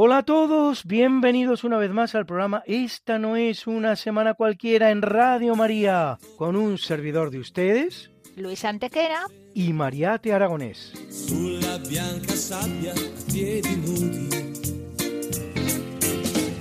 Hola 0.00 0.18
a 0.18 0.22
todos, 0.22 0.84
bienvenidos 0.84 1.64
una 1.64 1.76
vez 1.76 1.90
más 1.90 2.14
al 2.14 2.24
programa 2.24 2.62
Esta 2.66 3.18
no 3.18 3.34
es 3.34 3.66
una 3.66 3.96
semana 3.96 4.34
cualquiera 4.34 4.92
en 4.92 5.02
Radio 5.02 5.56
María, 5.56 6.18
con 6.36 6.54
un 6.54 6.78
servidor 6.78 7.32
de 7.32 7.40
ustedes 7.40 8.08
Luis 8.36 8.64
Antequera. 8.64 9.26
y 9.54 9.72
Mariate 9.72 10.32
Aragonés. 10.32 10.92
Sulla 11.10 11.78
bianca 11.78 12.32
sabbia 12.36 12.92
a 12.92 13.32
piedi 13.32 13.74
nudi. 13.74 14.28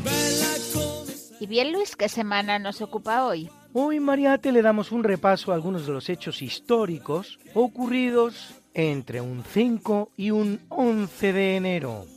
Bella 0.04 0.54
come 0.74 1.14
Y 1.40 1.46
bien, 1.46 1.74
Luis, 1.74 1.96
¿qué 1.96 2.10
semana 2.10 2.58
nos 2.58 2.82
ocupa 2.82 3.24
hoy? 3.24 3.52
Hoy 3.72 4.00
Mariate 4.00 4.52
le 4.52 4.64
damos 4.64 4.92
un 4.92 5.04
repaso 5.04 5.52
a 5.52 5.54
algunos 5.54 5.86
de 5.86 5.94
los 5.94 6.10
hechos 6.10 6.42
históricos 6.42 7.38
ocurridos 7.54 8.56
entre 8.74 9.22
un 9.22 9.44
5 9.44 10.10
y 10.18 10.32
un 10.32 10.60
11 10.70 11.34
de 11.34 11.56
enero. 11.56 12.17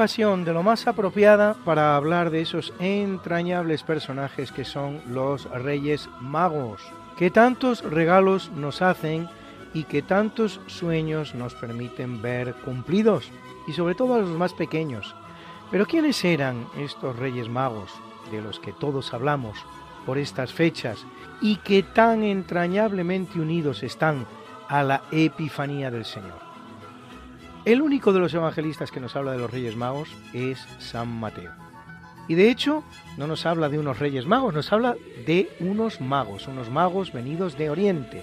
Ocasión 0.00 0.46
de 0.46 0.54
lo 0.54 0.62
más 0.62 0.86
apropiada 0.86 1.52
para 1.62 1.94
hablar 1.94 2.30
de 2.30 2.40
esos 2.40 2.72
entrañables 2.78 3.82
personajes 3.82 4.50
que 4.50 4.64
son 4.64 5.02
los 5.06 5.44
Reyes 5.50 6.08
Magos, 6.22 6.80
que 7.18 7.30
tantos 7.30 7.82
regalos 7.82 8.50
nos 8.52 8.80
hacen 8.80 9.28
y 9.74 9.84
que 9.84 10.00
tantos 10.00 10.58
sueños 10.68 11.34
nos 11.34 11.54
permiten 11.54 12.22
ver 12.22 12.54
cumplidos, 12.64 13.30
y 13.68 13.74
sobre 13.74 13.94
todo 13.94 14.14
a 14.14 14.20
los 14.20 14.30
más 14.30 14.54
pequeños. 14.54 15.14
Pero 15.70 15.84
¿quiénes 15.84 16.24
eran 16.24 16.66
estos 16.78 17.14
Reyes 17.16 17.50
Magos 17.50 17.92
de 18.32 18.40
los 18.40 18.58
que 18.58 18.72
todos 18.72 19.12
hablamos 19.12 19.58
por 20.06 20.16
estas 20.16 20.50
fechas 20.50 21.04
y 21.42 21.56
que 21.56 21.82
tan 21.82 22.22
entrañablemente 22.22 23.38
unidos 23.38 23.82
están 23.82 24.24
a 24.66 24.82
la 24.82 25.02
Epifanía 25.10 25.90
del 25.90 26.06
Señor? 26.06 26.49
El 27.66 27.82
único 27.82 28.14
de 28.14 28.20
los 28.20 28.32
evangelistas 28.32 28.90
que 28.90 29.00
nos 29.00 29.16
habla 29.16 29.32
de 29.32 29.38
los 29.38 29.50
Reyes 29.50 29.76
Magos 29.76 30.08
es 30.32 30.58
San 30.78 31.08
Mateo. 31.08 31.52
Y 32.26 32.34
de 32.34 32.50
hecho, 32.50 32.82
no 33.18 33.26
nos 33.26 33.44
habla 33.44 33.68
de 33.68 33.78
unos 33.78 33.98
Reyes 33.98 34.24
Magos, 34.24 34.54
nos 34.54 34.72
habla 34.72 34.96
de 35.26 35.50
unos 35.60 36.00
magos, 36.00 36.48
unos 36.48 36.70
magos 36.70 37.12
venidos 37.12 37.58
de 37.58 37.68
Oriente. 37.68 38.22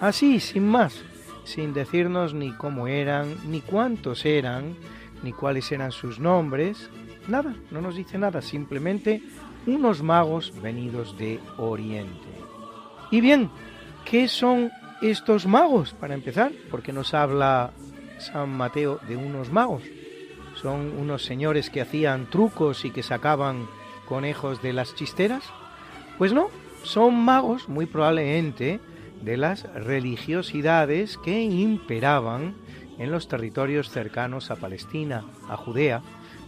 Así, 0.00 0.38
sin 0.38 0.68
más, 0.68 1.02
sin 1.44 1.72
decirnos 1.72 2.34
ni 2.34 2.52
cómo 2.52 2.86
eran, 2.86 3.34
ni 3.48 3.62
cuántos 3.62 4.26
eran, 4.26 4.76
ni 5.22 5.32
cuáles 5.32 5.72
eran 5.72 5.90
sus 5.90 6.18
nombres. 6.18 6.90
Nada, 7.26 7.54
no 7.70 7.80
nos 7.80 7.96
dice 7.96 8.18
nada, 8.18 8.42
simplemente 8.42 9.22
unos 9.66 10.02
magos 10.02 10.52
venidos 10.60 11.16
de 11.16 11.40
Oriente. 11.56 12.28
Y 13.10 13.22
bien, 13.22 13.50
¿qué 14.04 14.28
son 14.28 14.70
estos 15.00 15.46
magos? 15.46 15.94
Para 15.94 16.12
empezar, 16.12 16.52
porque 16.70 16.92
nos 16.92 17.14
habla 17.14 17.70
San 18.24 18.50
Mateo 18.50 19.00
de 19.08 19.16
unos 19.16 19.52
magos. 19.52 19.82
Son 20.60 20.92
unos 20.98 21.24
señores 21.24 21.70
que 21.70 21.80
hacían 21.80 22.30
trucos 22.30 22.84
y 22.84 22.90
que 22.90 23.02
sacaban 23.02 23.66
conejos 24.06 24.62
de 24.62 24.72
las 24.72 24.94
chisteras. 24.94 25.44
Pues 26.18 26.32
no, 26.32 26.48
son 26.82 27.14
magos 27.24 27.68
muy 27.68 27.86
probablemente 27.86 28.80
de 29.22 29.36
las 29.36 29.62
religiosidades 29.74 31.18
que 31.18 31.42
imperaban 31.42 32.54
en 32.98 33.10
los 33.10 33.28
territorios 33.28 33.90
cercanos 33.90 34.50
a 34.50 34.56
Palestina, 34.56 35.24
a 35.48 35.56
Judea. 35.56 36.02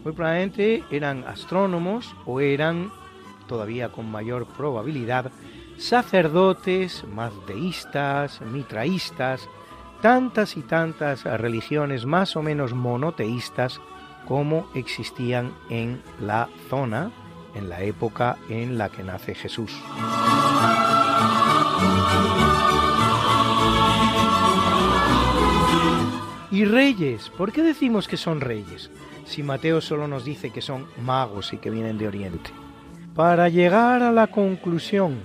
Muy 0.04 0.12
probablemente 0.12 0.84
eran 0.90 1.24
astrónomos 1.24 2.14
o 2.26 2.40
eran, 2.40 2.92
todavía 3.48 3.88
con 3.88 4.10
mayor 4.10 4.46
probabilidad, 4.46 5.32
sacerdotes, 5.78 7.04
mazdeístas, 7.04 8.40
mitraístas, 8.42 9.48
tantas 10.00 10.56
y 10.56 10.62
tantas 10.62 11.24
religiones 11.24 12.06
más 12.06 12.36
o 12.36 12.42
menos 12.42 12.72
monoteístas 12.74 13.80
como 14.26 14.68
existían 14.74 15.52
en 15.70 16.02
la 16.20 16.48
zona 16.68 17.12
en 17.54 17.68
la 17.68 17.82
época 17.82 18.36
en 18.48 18.76
la 18.76 18.90
que 18.90 19.02
nace 19.02 19.34
Jesús. 19.34 19.72
Y 26.50 26.64
reyes, 26.64 27.30
¿por 27.30 27.52
qué 27.52 27.62
decimos 27.62 28.08
que 28.08 28.16
son 28.16 28.40
reyes? 28.40 28.90
Si 29.24 29.42
Mateo 29.42 29.80
solo 29.80 30.06
nos 30.06 30.24
dice 30.24 30.50
que 30.50 30.62
son 30.62 30.86
magos 31.02 31.52
y 31.52 31.58
que 31.58 31.70
vienen 31.70 31.98
de 31.98 32.08
Oriente. 32.08 32.50
Para 33.14 33.48
llegar 33.48 34.02
a 34.02 34.12
la 34.12 34.28
conclusión 34.28 35.18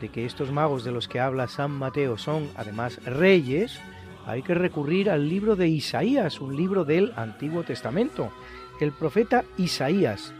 de 0.00 0.08
que 0.08 0.26
estos 0.26 0.50
magos 0.50 0.84
de 0.84 0.92
los 0.92 1.08
que 1.08 1.20
habla 1.20 1.48
San 1.48 1.70
Mateo 1.70 2.18
son 2.18 2.48
además 2.56 3.02
reyes, 3.04 3.78
hay 4.26 4.42
que 4.42 4.54
recurrir 4.54 5.08
al 5.08 5.28
libro 5.28 5.54
de 5.54 5.68
Isaías, 5.68 6.40
un 6.40 6.56
libro 6.56 6.84
del 6.84 7.12
Antiguo 7.16 7.62
Testamento, 7.62 8.32
el 8.80 8.92
profeta 8.92 9.44
Isaías, 9.56 10.34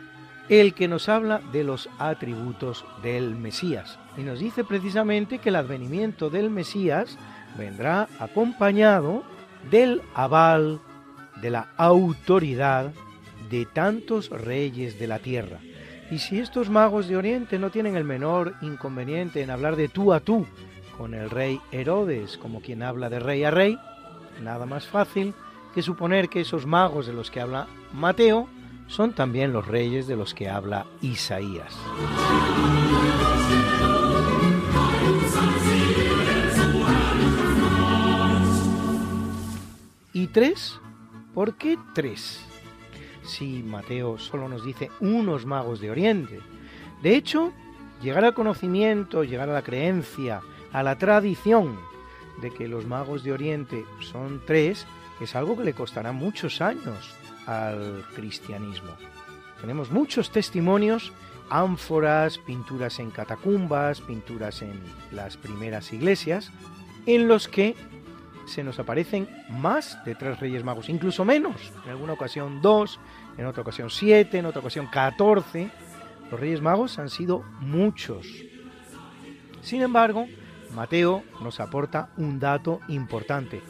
el 0.48 0.74
que 0.74 0.88
nos 0.88 1.08
habla 1.08 1.40
de 1.52 1.62
los 1.62 1.88
atributos 1.98 2.84
del 3.02 3.36
Mesías. 3.36 3.98
Y 4.16 4.22
nos 4.22 4.40
dice 4.40 4.64
precisamente 4.64 5.38
que 5.38 5.50
el 5.50 5.56
advenimiento 5.56 6.30
del 6.30 6.50
Mesías 6.50 7.16
vendrá 7.56 8.08
acompañado 8.18 9.22
del 9.70 10.02
aval, 10.14 10.80
de 11.40 11.50
la 11.50 11.68
autoridad 11.76 12.92
de 13.48 13.66
tantos 13.66 14.30
reyes 14.30 14.98
de 14.98 15.06
la 15.06 15.20
tierra. 15.20 15.58
Y 16.10 16.18
si 16.18 16.40
estos 16.40 16.70
magos 16.70 17.06
de 17.08 17.16
Oriente 17.16 17.58
no 17.58 17.70
tienen 17.70 17.96
el 17.96 18.04
menor 18.04 18.54
inconveniente 18.62 19.42
en 19.42 19.50
hablar 19.50 19.76
de 19.76 19.88
tú 19.88 20.12
a 20.12 20.20
tú 20.20 20.46
con 20.96 21.14
el 21.14 21.30
rey 21.30 21.60
Herodes 21.72 22.38
como 22.38 22.60
quien 22.60 22.82
habla 22.82 23.08
de 23.08 23.20
rey 23.20 23.44
a 23.44 23.50
rey, 23.50 23.78
nada 24.42 24.66
más 24.66 24.86
fácil 24.86 25.34
que 25.74 25.82
suponer 25.82 26.28
que 26.28 26.40
esos 26.40 26.66
magos 26.66 27.06
de 27.06 27.12
los 27.12 27.30
que 27.30 27.40
habla 27.40 27.66
Mateo 27.92 28.48
son 28.86 29.12
también 29.12 29.52
los 29.52 29.66
reyes 29.66 30.06
de 30.06 30.16
los 30.16 30.34
que 30.34 30.48
habla 30.48 30.86
Isaías. 31.02 31.76
¿Y 40.12 40.28
tres? 40.28 40.80
¿Por 41.34 41.56
qué 41.56 41.76
tres? 41.94 42.40
Si 43.22 43.62
Mateo 43.62 44.16
solo 44.16 44.48
nos 44.48 44.64
dice 44.64 44.90
unos 45.00 45.44
magos 45.44 45.80
de 45.80 45.90
Oriente. 45.90 46.40
De 47.02 47.16
hecho, 47.16 47.52
llegar 48.02 48.24
al 48.24 48.32
conocimiento, 48.32 49.24
llegar 49.24 49.50
a 49.50 49.52
la 49.52 49.62
creencia, 49.62 50.40
a 50.76 50.82
la 50.82 50.98
tradición 50.98 51.78
de 52.42 52.50
que 52.50 52.68
los 52.68 52.84
magos 52.84 53.24
de 53.24 53.32
Oriente 53.32 53.86
son 54.00 54.42
tres, 54.44 54.86
es 55.22 55.34
algo 55.34 55.56
que 55.56 55.64
le 55.64 55.72
costará 55.72 56.12
muchos 56.12 56.60
años 56.60 57.14
al 57.46 58.04
cristianismo. 58.14 58.90
Tenemos 59.58 59.90
muchos 59.90 60.30
testimonios, 60.30 61.14
ánforas, 61.48 62.36
pinturas 62.36 62.98
en 62.98 63.10
catacumbas, 63.10 64.02
pinturas 64.02 64.60
en 64.60 64.78
las 65.12 65.38
primeras 65.38 65.94
iglesias, 65.94 66.52
en 67.06 67.26
los 67.26 67.48
que 67.48 67.74
se 68.44 68.62
nos 68.62 68.78
aparecen 68.78 69.30
más 69.48 70.04
de 70.04 70.14
tres 70.14 70.38
reyes 70.40 70.62
magos, 70.62 70.90
incluso 70.90 71.24
menos, 71.24 71.72
en 71.86 71.92
alguna 71.92 72.12
ocasión 72.12 72.60
dos, 72.60 73.00
en 73.38 73.46
otra 73.46 73.62
ocasión 73.62 73.88
siete, 73.88 74.40
en 74.40 74.44
otra 74.44 74.60
ocasión 74.60 74.88
catorce. 74.88 75.70
Los 76.30 76.38
reyes 76.38 76.60
magos 76.60 76.98
han 76.98 77.08
sido 77.08 77.44
muchos. 77.60 78.26
Sin 79.62 79.80
embargo, 79.80 80.26
Mateo 80.74 81.22
nos 81.42 81.60
aporta 81.60 82.10
un 82.16 82.38
dato 82.38 82.80
importante. 82.88 83.62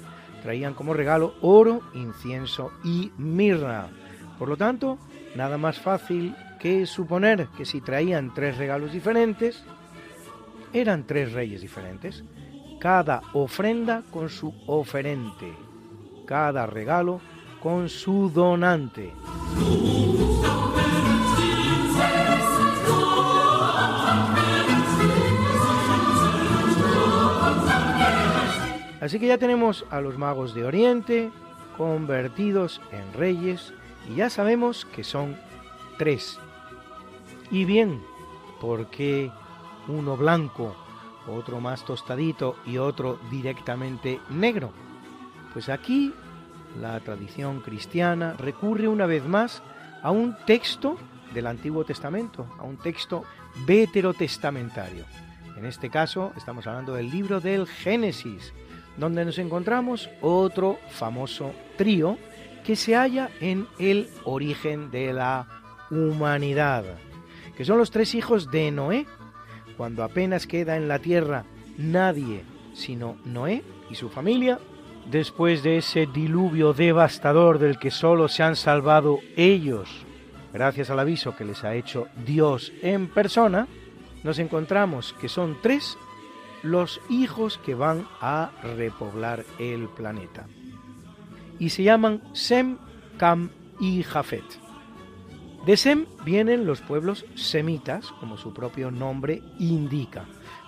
Traían 0.42 0.74
como 0.74 0.94
regalo 0.94 1.34
oro, 1.40 1.82
incienso 1.94 2.72
y 2.84 3.12
mirra. 3.18 3.88
Por 4.38 4.48
lo 4.48 4.56
tanto, 4.56 4.98
nada 5.34 5.58
más 5.58 5.78
fácil 5.78 6.34
que 6.58 6.86
suponer 6.86 7.48
que 7.56 7.64
si 7.64 7.80
traían 7.80 8.32
tres 8.34 8.56
regalos 8.58 8.92
diferentes, 8.92 9.64
eran 10.72 11.06
tres 11.06 11.32
reyes 11.32 11.60
diferentes. 11.60 12.24
Cada 12.80 13.22
ofrenda 13.32 14.02
con 14.10 14.28
su 14.28 14.54
oferente, 14.66 15.52
cada 16.26 16.66
regalo 16.66 17.20
con 17.60 17.88
su 17.88 18.30
donante. 18.30 19.12
Así 29.06 29.20
que 29.20 29.28
ya 29.28 29.38
tenemos 29.38 29.84
a 29.90 30.00
los 30.00 30.18
magos 30.18 30.52
de 30.52 30.64
Oriente 30.64 31.30
convertidos 31.76 32.80
en 32.90 33.12
reyes 33.12 33.72
y 34.10 34.16
ya 34.16 34.30
sabemos 34.30 34.84
que 34.84 35.04
son 35.04 35.36
tres. 35.96 36.40
Y 37.52 37.64
bien, 37.66 38.02
¿por 38.60 38.90
qué 38.90 39.30
uno 39.86 40.16
blanco, 40.16 40.74
otro 41.28 41.60
más 41.60 41.84
tostadito 41.84 42.56
y 42.66 42.78
otro 42.78 43.20
directamente 43.30 44.18
negro? 44.28 44.72
Pues 45.52 45.68
aquí 45.68 46.12
la 46.80 46.98
tradición 46.98 47.60
cristiana 47.60 48.32
recurre 48.36 48.88
una 48.88 49.06
vez 49.06 49.24
más 49.24 49.62
a 50.02 50.10
un 50.10 50.36
texto 50.46 50.96
del 51.32 51.46
Antiguo 51.46 51.84
Testamento, 51.84 52.44
a 52.58 52.64
un 52.64 52.76
texto 52.76 53.22
veterotestamentario. 53.68 55.04
En 55.56 55.64
este 55.64 55.90
caso 55.90 56.32
estamos 56.36 56.66
hablando 56.66 56.94
del 56.94 57.08
libro 57.08 57.40
del 57.40 57.68
Génesis, 57.68 58.52
donde 58.96 59.24
nos 59.24 59.38
encontramos 59.38 60.10
otro 60.20 60.78
famoso 60.90 61.52
trío 61.76 62.18
que 62.64 62.76
se 62.76 62.94
halla 62.94 63.30
en 63.40 63.66
el 63.78 64.08
origen 64.24 64.90
de 64.90 65.12
la 65.12 65.46
humanidad, 65.90 66.84
que 67.56 67.64
son 67.64 67.78
los 67.78 67.90
tres 67.90 68.14
hijos 68.14 68.50
de 68.50 68.70
Noé, 68.70 69.06
cuando 69.76 70.02
apenas 70.02 70.46
queda 70.46 70.76
en 70.76 70.88
la 70.88 70.98
tierra 70.98 71.44
nadie 71.78 72.42
sino 72.76 73.16
Noé 73.24 73.62
y 73.90 73.94
su 73.94 74.08
familia, 74.08 74.58
después 75.10 75.62
de 75.62 75.78
ese 75.78 76.06
diluvio 76.06 76.72
devastador 76.72 77.58
del 77.58 77.78
que 77.78 77.90
solo 77.90 78.28
se 78.28 78.42
han 78.42 78.56
salvado 78.56 79.20
ellos, 79.36 79.88
gracias 80.52 80.90
al 80.90 80.98
aviso 81.00 81.34
que 81.34 81.44
les 81.44 81.64
ha 81.64 81.74
hecho 81.74 82.08
Dios 82.24 82.72
en 82.82 83.08
persona, 83.08 83.66
nos 84.22 84.38
encontramos 84.38 85.14
que 85.20 85.28
son 85.28 85.56
tres 85.62 85.96
los 86.66 87.00
hijos 87.08 87.58
que 87.58 87.74
van 87.74 88.06
a 88.20 88.50
repoblar 88.62 89.44
el 89.58 89.88
planeta. 89.88 90.46
Y 91.58 91.70
se 91.70 91.84
llaman 91.84 92.22
Sem, 92.32 92.76
Cam 93.16 93.50
y 93.80 94.02
Jafet. 94.02 94.44
De 95.64 95.76
Sem 95.76 96.06
vienen 96.24 96.66
los 96.66 96.80
pueblos 96.80 97.24
semitas, 97.34 98.12
como 98.20 98.36
su 98.36 98.52
propio 98.52 98.90
nombre 98.90 99.42
indica. 99.58 100.24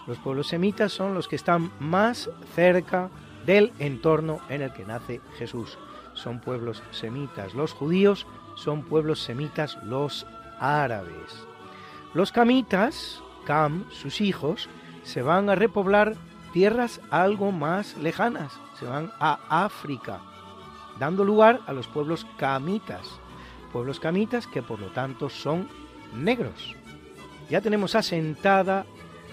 Los 0.07 0.19
pueblos 0.19 0.49
semitas 0.49 0.93
son 0.93 1.15
los 1.15 1.29
que 1.29 1.37
están 1.37 1.71
más 1.79 2.31
cerca 2.55 3.11
del 3.45 3.73
entorno 3.79 4.41
en 4.49 4.63
el 4.63 4.73
que 4.73 4.85
nace 4.85 5.21
Jesús. 5.37 5.79
Son 6.15 6.41
pueblos 6.41 6.83
semitas 6.91 7.55
los 7.55 7.73
judíos, 7.73 8.27
son 8.57 8.83
pueblos 8.83 9.21
semitas 9.21 9.79
los 9.85 10.27
árabes. 10.59 11.47
Los 12.15 12.33
camitas, 12.33 13.23
Cam, 13.45 13.85
sus 13.91 14.21
hijos, 14.21 14.69
se 15.09 15.23
van 15.23 15.49
a 15.49 15.55
repoblar 15.55 16.17
tierras 16.53 17.01
algo 17.09 17.51
más 17.51 17.97
lejanas, 17.97 18.53
se 18.79 18.85
van 18.85 19.11
a 19.19 19.65
África, 19.65 20.21
dando 20.99 21.25
lugar 21.25 21.61
a 21.67 21.73
los 21.73 21.87
pueblos 21.87 22.27
camitas, 22.37 23.19
pueblos 23.73 24.01
camitas 24.01 24.47
que 24.47 24.63
por 24.63 24.79
lo 24.79 24.89
tanto 24.89 25.31
son 25.31 25.67
negros. 26.15 26.77
Ya 27.49 27.63
tenemos 27.63 27.95
asentada 27.95 28.85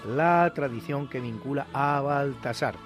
la 0.08 0.50
tradición 0.54 1.08
que 1.08 1.20
vincula 1.20 1.66
a 1.74 2.00
Baltasar. 2.00 2.76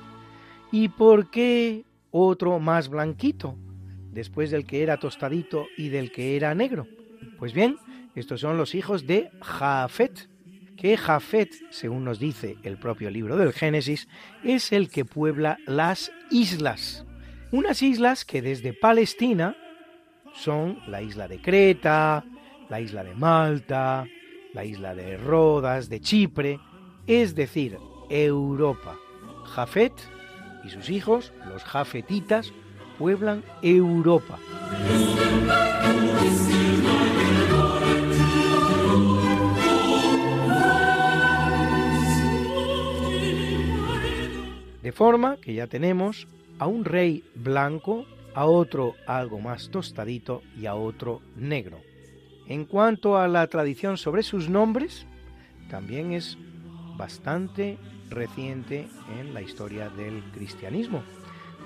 ¿Y 0.72 0.88
por 0.88 1.30
qué 1.30 1.84
otro 2.10 2.58
más 2.58 2.88
blanquito, 2.88 3.54
después 4.10 4.50
del 4.50 4.66
que 4.66 4.82
era 4.82 4.98
tostadito 4.98 5.66
y 5.76 5.90
del 5.90 6.10
que 6.10 6.34
era 6.34 6.56
negro? 6.56 6.88
Pues 7.38 7.52
bien, 7.52 7.76
estos 8.16 8.40
son 8.40 8.56
los 8.56 8.74
hijos 8.74 9.06
de 9.06 9.30
Jafet, 9.42 10.29
que 10.80 10.96
Jafet, 10.96 11.50
según 11.70 12.04
nos 12.04 12.18
dice 12.18 12.56
el 12.62 12.78
propio 12.78 13.10
libro 13.10 13.36
del 13.36 13.52
Génesis, 13.52 14.08
es 14.42 14.72
el 14.72 14.88
que 14.88 15.04
puebla 15.04 15.58
las 15.66 16.10
islas. 16.30 17.04
Unas 17.52 17.82
islas 17.82 18.24
que 18.24 18.40
desde 18.40 18.72
Palestina 18.72 19.56
son 20.34 20.78
la 20.86 21.02
isla 21.02 21.28
de 21.28 21.42
Creta, 21.42 22.24
la 22.70 22.80
isla 22.80 23.04
de 23.04 23.14
Malta, 23.14 24.06
la 24.54 24.64
isla 24.64 24.94
de 24.94 25.18
Rodas, 25.18 25.90
de 25.90 26.00
Chipre, 26.00 26.58
es 27.06 27.34
decir, 27.34 27.76
Europa. 28.08 28.96
Jafet 29.44 29.92
y 30.64 30.70
sus 30.70 30.88
hijos, 30.88 31.34
los 31.46 31.62
jafetitas, 31.62 32.52
pueblan 32.98 33.44
Europa. 33.60 34.38
De 44.82 44.92
forma 44.92 45.36
que 45.36 45.54
ya 45.54 45.66
tenemos 45.66 46.26
a 46.58 46.66
un 46.66 46.84
rey 46.84 47.24
blanco, 47.34 48.06
a 48.34 48.46
otro 48.46 48.94
algo 49.06 49.38
más 49.40 49.70
tostadito 49.70 50.42
y 50.58 50.66
a 50.66 50.74
otro 50.74 51.20
negro. 51.36 51.78
En 52.46 52.64
cuanto 52.64 53.18
a 53.18 53.28
la 53.28 53.46
tradición 53.46 53.96
sobre 53.96 54.22
sus 54.22 54.48
nombres, 54.48 55.06
también 55.68 56.12
es 56.12 56.36
bastante 56.96 57.78
reciente 58.08 58.88
en 59.18 59.32
la 59.34 59.42
historia 59.42 59.88
del 59.88 60.22
cristianismo, 60.32 61.02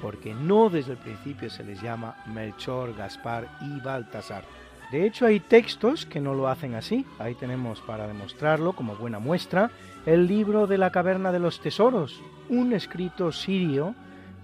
porque 0.02 0.34
no 0.34 0.68
desde 0.68 0.92
el 0.92 0.98
principio 0.98 1.50
se 1.50 1.64
les 1.64 1.80
llama 1.80 2.16
Melchor, 2.26 2.94
Gaspar 2.94 3.48
y 3.62 3.80
Baltasar. 3.80 4.44
De 4.92 5.06
hecho, 5.06 5.26
hay 5.26 5.40
textos 5.40 6.04
que 6.04 6.20
no 6.20 6.34
lo 6.34 6.48
hacen 6.48 6.74
así. 6.74 7.06
Ahí 7.18 7.34
tenemos 7.34 7.80
para 7.80 8.06
demostrarlo 8.06 8.74
como 8.74 8.94
buena 8.96 9.18
muestra 9.18 9.70
el 10.04 10.26
libro 10.26 10.66
de 10.66 10.78
la 10.78 10.90
caverna 10.90 11.32
de 11.32 11.38
los 11.38 11.60
tesoros, 11.60 12.20
un 12.48 12.72
escrito 12.72 13.32
sirio 13.32 13.94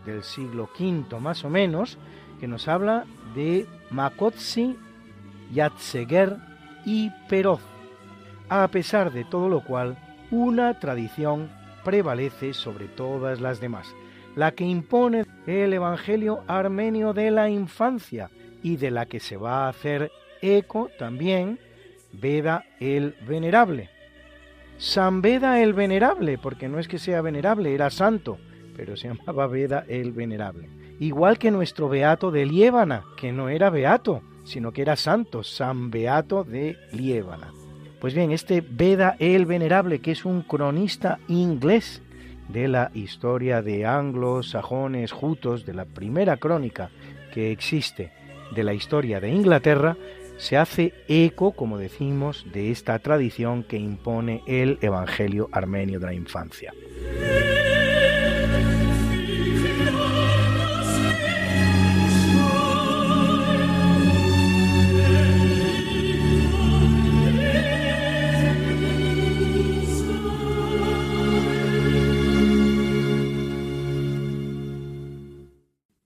del 0.06 0.22
siglo 0.22 0.68
V 0.78 1.20
más 1.20 1.44
o 1.44 1.50
menos, 1.50 1.98
que 2.38 2.48
nos 2.48 2.68
habla 2.68 3.04
de 3.34 3.66
Makotsi, 3.90 4.76
Yatseger 5.52 6.36
y 6.84 7.10
Peroz. 7.28 7.60
A 8.48 8.66
pesar 8.68 9.12
de 9.12 9.24
todo 9.24 9.48
lo 9.48 9.62
cual, 9.62 9.96
una 10.30 10.78
tradición 10.78 11.50
prevalece 11.84 12.54
sobre 12.54 12.86
todas 12.86 13.40
las 13.40 13.60
demás, 13.60 13.94
la 14.36 14.52
que 14.52 14.64
impone 14.64 15.26
el 15.46 15.72
Evangelio 15.72 16.42
armenio 16.46 17.12
de 17.12 17.30
la 17.30 17.48
infancia 17.48 18.30
y 18.62 18.76
de 18.76 18.90
la 18.90 19.06
que 19.06 19.20
se 19.20 19.36
va 19.36 19.64
a 19.64 19.68
hacer 19.68 20.10
eco 20.42 20.90
también 20.98 21.58
Veda 22.12 22.64
el 22.80 23.14
Venerable. 23.26 23.90
San 24.80 25.20
Veda 25.20 25.60
el 25.60 25.74
Venerable, 25.74 26.38
porque 26.38 26.66
no 26.66 26.78
es 26.78 26.88
que 26.88 26.98
sea 26.98 27.20
venerable, 27.20 27.74
era 27.74 27.90
santo, 27.90 28.38
pero 28.74 28.96
se 28.96 29.08
llamaba 29.14 29.46
Veda 29.46 29.84
el 29.86 30.12
Venerable. 30.12 30.70
Igual 30.98 31.38
que 31.38 31.50
nuestro 31.50 31.90
beato 31.90 32.30
de 32.30 32.46
Liébana, 32.46 33.04
que 33.18 33.30
no 33.30 33.50
era 33.50 33.68
beato, 33.68 34.22
sino 34.44 34.72
que 34.72 34.80
era 34.80 34.96
santo, 34.96 35.42
San 35.42 35.90
Beato 35.90 36.44
de 36.44 36.78
Liébana. 36.92 37.52
Pues 38.00 38.14
bien, 38.14 38.32
este 38.32 38.62
Beda 38.62 39.16
el 39.18 39.44
Venerable, 39.44 40.00
que 40.00 40.12
es 40.12 40.24
un 40.24 40.40
cronista 40.40 41.18
inglés 41.28 42.00
de 42.48 42.66
la 42.66 42.90
historia 42.94 43.60
de 43.60 43.84
anglos, 43.84 44.50
sajones, 44.50 45.12
jutos, 45.12 45.66
de 45.66 45.74
la 45.74 45.84
primera 45.84 46.38
crónica 46.38 46.88
que 47.34 47.52
existe 47.52 48.12
de 48.50 48.64
la 48.64 48.72
historia 48.72 49.20
de 49.20 49.28
Inglaterra, 49.28 49.98
se 50.40 50.56
hace 50.56 50.94
eco, 51.06 51.52
como 51.52 51.76
decimos, 51.76 52.46
de 52.50 52.70
esta 52.70 52.98
tradición 52.98 53.62
que 53.62 53.76
impone 53.76 54.42
el 54.46 54.78
Evangelio 54.80 55.50
armenio 55.52 56.00
de 56.00 56.06
la 56.06 56.14
infancia. 56.14 56.72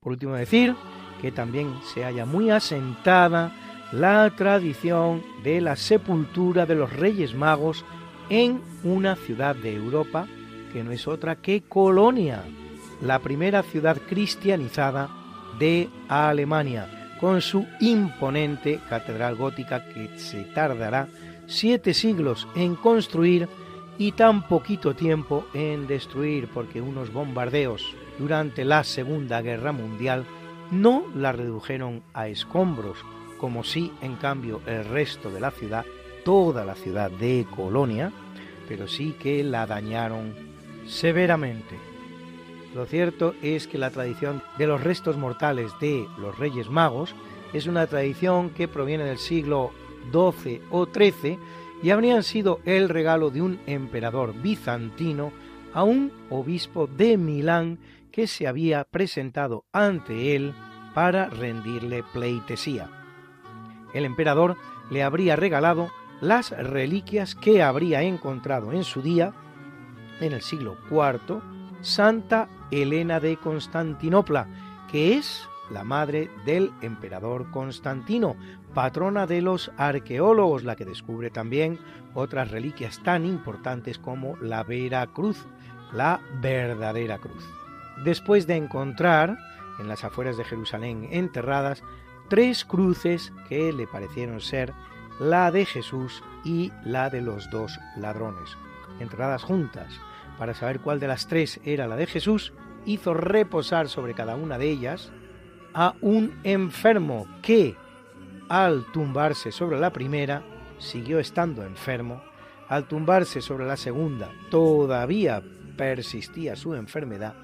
Por 0.01 0.13
último 0.13 0.35
decir 0.35 0.75
que 1.23 1.31
también 1.31 1.73
se 1.95 2.05
haya 2.05 2.27
muy 2.27 2.51
asentada 2.51 3.53
la 3.93 4.31
tradición 4.37 5.23
de 5.43 5.61
la 5.61 5.77
sepultura 5.77 6.67
de 6.67 6.75
los 6.75 6.93
Reyes 6.93 7.35
Magos 7.35 7.85
en 8.29 8.61
una 8.83 9.17
ciudad 9.17 9.55
de 9.55 9.75
Europa 9.75 10.27
que 10.73 10.83
no 10.83 10.91
es 10.91 11.07
otra 11.07 11.37
que 11.37 11.63
Colonia, 11.63 12.43
la 13.01 13.21
primera 13.21 13.63
ciudad 13.63 13.97
cristianizada 14.09 15.09
de 15.59 15.89
Alemania, 16.09 17.17
con 17.21 17.41
su 17.41 17.65
imponente 17.81 18.81
catedral 18.89 19.37
gótica 19.37 19.85
que 19.89 20.19
se 20.19 20.43
tardará 20.43 21.09
siete 21.47 21.95
siglos 21.95 22.49
en 22.57 22.75
construir 22.75 23.49
y 23.99 24.13
tan 24.13 24.49
poquito 24.49 24.95
tiempo 24.95 25.47
en 25.55 25.87
destruir, 25.87 26.49
porque 26.53 26.81
unos 26.81 27.13
bombardeos 27.13 27.95
durante 28.19 28.65
la 28.65 28.83
Segunda 28.83 29.43
Guerra 29.43 29.71
Mundial 29.71 30.25
no 30.71 31.05
la 31.15 31.31
redujeron 31.31 32.03
a 32.15 32.27
escombros, 32.27 32.99
como 33.39 33.65
si 33.65 33.93
en 34.01 34.17
cambio 34.17 34.61
el 34.67 34.85
resto 34.85 35.31
de 35.31 35.41
la 35.41 35.51
ciudad, 35.51 35.85
toda 36.25 36.65
la 36.65 36.75
ciudad 36.75 37.11
de 37.11 37.47
Colonia, 37.55 38.13
pero 38.69 38.89
sí 38.89 39.15
que 39.19 39.45
la 39.45 39.67
dañaron 39.67 40.35
severamente. 40.87 41.77
Lo 42.75 42.87
cierto 42.87 43.35
es 43.43 43.69
que 43.69 43.79
la 43.79 43.91
tradición 43.91 44.43
de 44.59 44.67
los 44.67 44.83
restos 44.83 45.17
mortales 45.17 45.71
de 45.81 46.07
los 46.19 46.39
Reyes 46.39 46.69
Magos 46.69 47.15
es 47.53 47.67
una 47.67 47.87
tradición 47.87 48.51
que 48.51 48.67
proviene 48.67 49.05
del 49.05 49.19
siglo 49.19 49.71
XII 50.13 50.61
o 50.71 50.87
XIII 50.87 51.39
y 51.83 51.91
habrían 51.91 52.23
sido 52.23 52.61
el 52.65 52.89
regalo 52.89 53.31
de 53.31 53.43
un 53.43 53.61
emperador 53.67 54.35
bizantino 54.35 55.33
a 55.73 55.85
un 55.85 56.11
obispo 56.31 56.87
de 56.87 57.17
Milán 57.17 57.79
que 58.11 58.27
se 58.27 58.47
había 58.47 58.85
presentado 58.85 59.65
ante 59.73 60.35
él 60.35 60.55
para 60.95 61.29
rendirle 61.29 62.03
pleitesía. 62.13 63.04
El 63.95 64.05
emperador 64.05 64.57
le 64.91 65.03
habría 65.03 65.37
regalado 65.37 65.91
las 66.21 66.51
reliquias 66.51 67.35
que 67.35 67.63
habría 67.63 68.03
encontrado 68.03 68.73
en 68.73 68.85
su 68.85 69.01
día, 69.01 69.33
en 70.21 70.33
el 70.33 70.43
siglo 70.43 70.77
IV, 70.91 71.41
Santa 71.81 72.49
Elena 72.71 73.21
de 73.21 73.37
Constantinopla, 73.37 74.47
que 74.91 75.17
es 75.17 75.49
la 75.71 75.85
madre 75.85 76.31
del 76.45 76.73
emperador 76.83 77.51
Constantino, 77.51 78.37
patrona 78.75 79.27
de 79.27 79.41
los 79.41 79.71
arqueólogos, 79.77 80.65
la 80.65 80.77
que 80.77 80.85
descubre 80.85 81.31
también 81.31 81.79
otras 82.15 82.51
reliquias 82.51 83.03
tan 83.03 83.25
importantes 83.25 83.99
como 83.99 84.37
la 84.39 84.63
Vera 84.63 85.07
Cruz, 85.07 85.47
la 85.93 86.21
verdadera 86.41 87.19
cruz. 87.19 87.45
Después 88.05 88.47
de 88.47 88.57
encontrar 88.57 89.39
en 89.79 89.89
las 89.89 90.05
afueras 90.05 90.37
de 90.37 90.45
Jerusalén 90.45 91.09
enterradas 91.11 91.83
tres 92.29 92.65
cruces 92.65 93.33
que 93.49 93.73
le 93.73 93.87
parecieron 93.87 94.41
ser 94.41 94.73
la 95.21 95.51
de 95.51 95.65
Jesús 95.65 96.23
y 96.45 96.73
la 96.85 97.11
de 97.11 97.21
los 97.21 97.51
dos 97.51 97.79
ladrones, 97.97 98.57
enterradas 99.01 99.43
juntas. 99.43 100.01
Para 100.39 100.55
saber 100.55 100.81
cuál 100.81 101.01
de 101.01 101.09
las 101.09 101.29
tres 101.29 101.61
era 101.65 101.87
la 101.87 101.97
de 101.97 102.07
Jesús, 102.07 102.53
hizo 102.85 103.15
reposar 103.15 103.89
sobre 103.89 104.15
cada 104.15 104.37
una 104.37 104.59
de 104.59 104.71
ellas 104.71 105.13
a 105.73 105.95
un 106.01 106.39
enfermo 106.45 107.27
que, 107.43 107.77
al 108.49 108.85
tumbarse 108.93 109.53
sobre 109.53 109.79
la 109.79 109.93
primera, 109.93 110.43
siguió 110.79 111.19
estando 111.19 111.65
enfermo, 111.65 112.23
al 112.69 112.87
tumbarse 112.87 113.41
sobre 113.41 113.67
la 113.67 113.77
segunda, 113.77 114.31
todavía 114.51 115.43
persistía 115.77 116.57
su 116.57 116.75
enfermedad, 116.75 117.35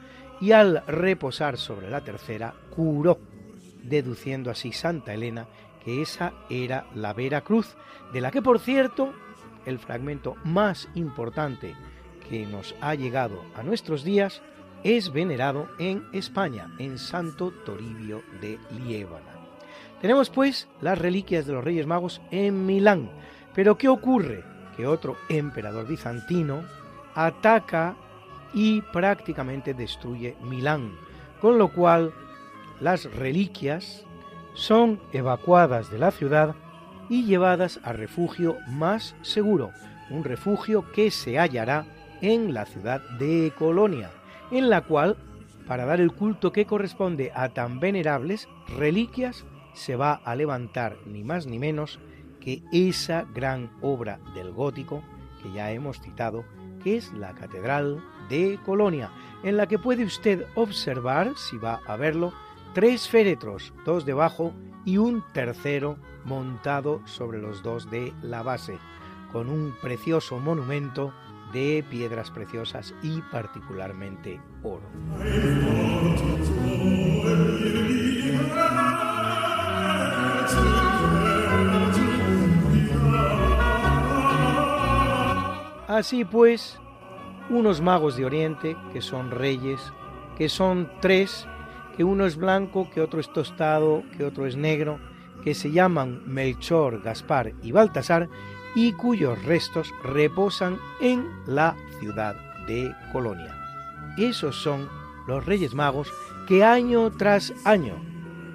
y 0.40 0.52
al 0.52 0.82
reposar 0.86 1.58
sobre 1.58 1.90
la 1.90 2.02
tercera, 2.02 2.54
curó, 2.70 3.18
deduciendo 3.82 4.50
así 4.50 4.72
Santa 4.72 5.14
Elena 5.14 5.46
que 5.84 6.02
esa 6.02 6.32
era 6.50 6.86
la 6.94 7.12
Vera 7.12 7.40
Cruz, 7.40 7.76
de 8.12 8.20
la 8.20 8.30
que 8.30 8.42
por 8.42 8.58
cierto 8.60 9.12
el 9.64 9.78
fragmento 9.78 10.36
más 10.44 10.88
importante 10.94 11.74
que 12.28 12.46
nos 12.46 12.74
ha 12.80 12.94
llegado 12.94 13.42
a 13.54 13.62
nuestros 13.62 14.04
días 14.04 14.42
es 14.82 15.12
venerado 15.12 15.68
en 15.78 16.06
España, 16.12 16.70
en 16.78 16.98
Santo 16.98 17.52
Toribio 17.64 18.22
de 18.40 18.58
Liébana. 18.70 19.34
Tenemos 20.00 20.30
pues 20.30 20.68
las 20.80 20.98
reliquias 20.98 21.46
de 21.46 21.52
los 21.52 21.64
Reyes 21.64 21.86
Magos 21.86 22.22
en 22.30 22.64
Milán, 22.64 23.10
pero 23.54 23.76
¿qué 23.76 23.88
ocurre? 23.88 24.42
Que 24.76 24.86
otro 24.86 25.16
emperador 25.28 25.86
bizantino 25.86 26.62
ataca 27.14 27.96
y 28.54 28.80
prácticamente 28.80 29.74
destruye 29.74 30.36
Milán, 30.42 30.92
con 31.40 31.58
lo 31.58 31.68
cual 31.68 32.14
las 32.80 33.04
reliquias 33.14 34.04
son 34.54 35.00
evacuadas 35.12 35.90
de 35.90 35.98
la 35.98 36.10
ciudad 36.10 36.54
y 37.08 37.24
llevadas 37.24 37.80
a 37.82 37.92
refugio 37.92 38.56
más 38.68 39.14
seguro, 39.22 39.70
un 40.10 40.24
refugio 40.24 40.90
que 40.92 41.10
se 41.10 41.38
hallará 41.38 41.86
en 42.20 42.54
la 42.54 42.66
ciudad 42.66 43.00
de 43.18 43.52
Colonia, 43.58 44.10
en 44.50 44.70
la 44.70 44.82
cual, 44.82 45.16
para 45.66 45.84
dar 45.84 46.00
el 46.00 46.12
culto 46.12 46.52
que 46.52 46.66
corresponde 46.66 47.32
a 47.34 47.50
tan 47.50 47.80
venerables 47.80 48.48
reliquias, 48.76 49.44
se 49.72 49.96
va 49.96 50.14
a 50.24 50.34
levantar 50.34 50.96
ni 51.06 51.22
más 51.22 51.46
ni 51.46 51.58
menos 51.58 52.00
que 52.40 52.62
esa 52.72 53.26
gran 53.34 53.70
obra 53.82 54.18
del 54.34 54.52
gótico 54.52 55.02
que 55.42 55.52
ya 55.52 55.70
hemos 55.70 56.00
citado, 56.00 56.44
que 56.82 56.96
es 56.96 57.12
la 57.12 57.34
Catedral 57.34 58.02
de 58.28 58.58
Colonia, 58.64 59.10
en 59.42 59.56
la 59.56 59.66
que 59.66 59.78
puede 59.78 60.04
usted 60.04 60.44
observar, 60.54 61.32
si 61.36 61.56
va 61.56 61.80
a 61.86 61.96
verlo, 61.96 62.32
tres 62.74 63.08
féretros, 63.08 63.72
dos 63.84 64.04
debajo 64.04 64.52
y 64.84 64.98
un 64.98 65.22
tercero 65.32 65.96
montado 66.24 67.00
sobre 67.06 67.40
los 67.40 67.62
dos 67.62 67.90
de 67.90 68.12
la 68.22 68.42
base, 68.42 68.78
con 69.32 69.48
un 69.48 69.74
precioso 69.80 70.38
monumento 70.38 71.12
de 71.52 71.84
piedras 71.90 72.30
preciosas 72.30 72.94
y 73.02 73.20
particularmente 73.22 74.40
oro. 74.62 74.86
Así 85.88 86.24
pues, 86.24 86.78
unos 87.50 87.80
magos 87.80 88.16
de 88.16 88.24
Oriente, 88.24 88.76
que 88.92 89.02
son 89.02 89.32
reyes, 89.32 89.92
que 90.38 90.48
son 90.48 90.88
tres, 91.00 91.46
que 91.96 92.04
uno 92.04 92.26
es 92.26 92.36
blanco, 92.36 92.88
que 92.90 93.00
otro 93.00 93.20
es 93.20 93.32
tostado, 93.32 94.02
que 94.16 94.24
otro 94.24 94.46
es 94.46 94.56
negro, 94.56 94.98
que 95.42 95.54
se 95.54 95.70
llaman 95.70 96.22
Melchor, 96.26 97.02
Gaspar 97.02 97.52
y 97.62 97.72
Baltasar, 97.72 98.28
y 98.74 98.92
cuyos 98.92 99.42
restos 99.44 99.92
reposan 100.02 100.78
en 101.00 101.28
la 101.46 101.76
ciudad 101.98 102.36
de 102.66 102.94
Colonia. 103.12 103.56
Esos 104.16 104.56
son 104.56 104.88
los 105.26 105.44
Reyes 105.44 105.74
Magos 105.74 106.12
que 106.46 106.64
año 106.64 107.10
tras 107.10 107.52
año, 107.64 107.94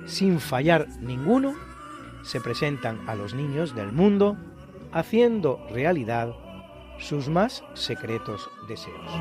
sin 0.05 0.39
fallar 0.39 0.87
ninguno, 1.01 1.55
se 2.23 2.41
presentan 2.41 3.07
a 3.07 3.15
los 3.15 3.33
niños 3.33 3.75
del 3.75 3.91
mundo 3.91 4.37
haciendo 4.91 5.65
realidad 5.69 6.33
sus 6.97 7.29
más 7.29 7.63
secretos 7.73 8.49
deseos. 8.67 9.11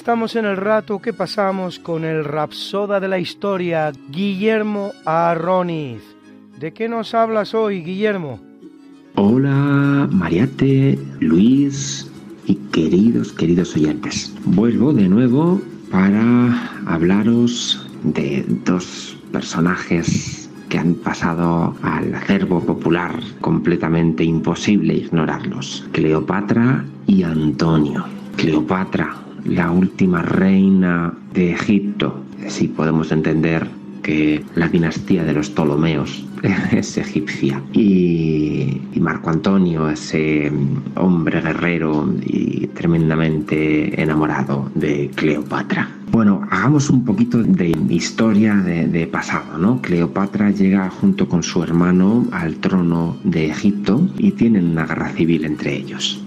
Estamos 0.00 0.34
en 0.34 0.46
el 0.46 0.56
rato 0.56 0.98
que 0.98 1.12
pasamos 1.12 1.78
con 1.78 2.06
el 2.06 2.24
rapsoda 2.24 3.00
de 3.00 3.08
la 3.08 3.18
historia, 3.18 3.92
Guillermo 4.08 4.92
Arroniz. 5.04 6.00
¿De 6.58 6.72
qué 6.72 6.88
nos 6.88 7.12
hablas 7.12 7.52
hoy, 7.52 7.82
Guillermo? 7.82 8.40
Hola, 9.16 10.08
Mariate, 10.10 10.98
Luis 11.20 12.10
y 12.46 12.54
queridos, 12.72 13.34
queridos 13.34 13.76
oyentes. 13.76 14.34
Vuelvo 14.46 14.94
de 14.94 15.06
nuevo 15.06 15.60
para 15.90 16.70
hablaros 16.86 17.86
de 18.02 18.42
dos 18.64 19.18
personajes 19.30 20.48
que 20.70 20.78
han 20.78 20.94
pasado 20.94 21.74
al 21.82 22.14
acervo 22.14 22.64
popular 22.64 23.20
completamente 23.42 24.24
imposible 24.24 24.94
ignorarlos. 24.94 25.86
Cleopatra 25.92 26.86
y 27.06 27.22
Antonio. 27.22 28.06
Cleopatra, 28.36 29.14
la 29.44 29.70
última 29.70 30.22
reina 30.22 31.12
de 31.34 31.52
Egipto, 31.52 32.22
si 32.48 32.68
podemos 32.68 33.12
entender 33.12 33.66
que 34.02 34.44
la 34.54 34.68
dinastía 34.68 35.24
de 35.24 35.32
los 35.34 35.50
Ptolomeos 35.50 36.24
es 36.72 36.96
egipcia. 36.96 37.62
Y, 37.72 38.80
Marco 39.00 39.30
Antonio, 39.30 39.88
ese 39.88 40.52
hombre 40.94 41.40
guerrero 41.40 42.12
y 42.22 42.66
tremendamente 42.68 44.00
enamorado 44.00 44.70
de 44.74 45.10
Cleopatra. 45.14 45.88
Bueno, 46.10 46.46
hagamos 46.50 46.90
un 46.90 47.04
poquito 47.04 47.42
de 47.42 47.68
historia 47.88 48.56
de, 48.56 49.06
pasado, 49.06 49.56
¿no? 49.58 49.80
Cleopatra 49.80 50.50
llega 50.50 50.90
junto 50.90 51.28
con 51.28 51.42
su 51.42 51.62
hermano 51.62 52.26
al 52.32 52.56
trono 52.56 53.16
de 53.24 53.50
Egipto 53.50 54.06
y 54.18 54.32
tienen 54.32 54.70
una 54.70 54.86
guerra 54.86 55.08
civil 55.10 55.44
entre 55.44 55.76
ellos. 55.76 56.22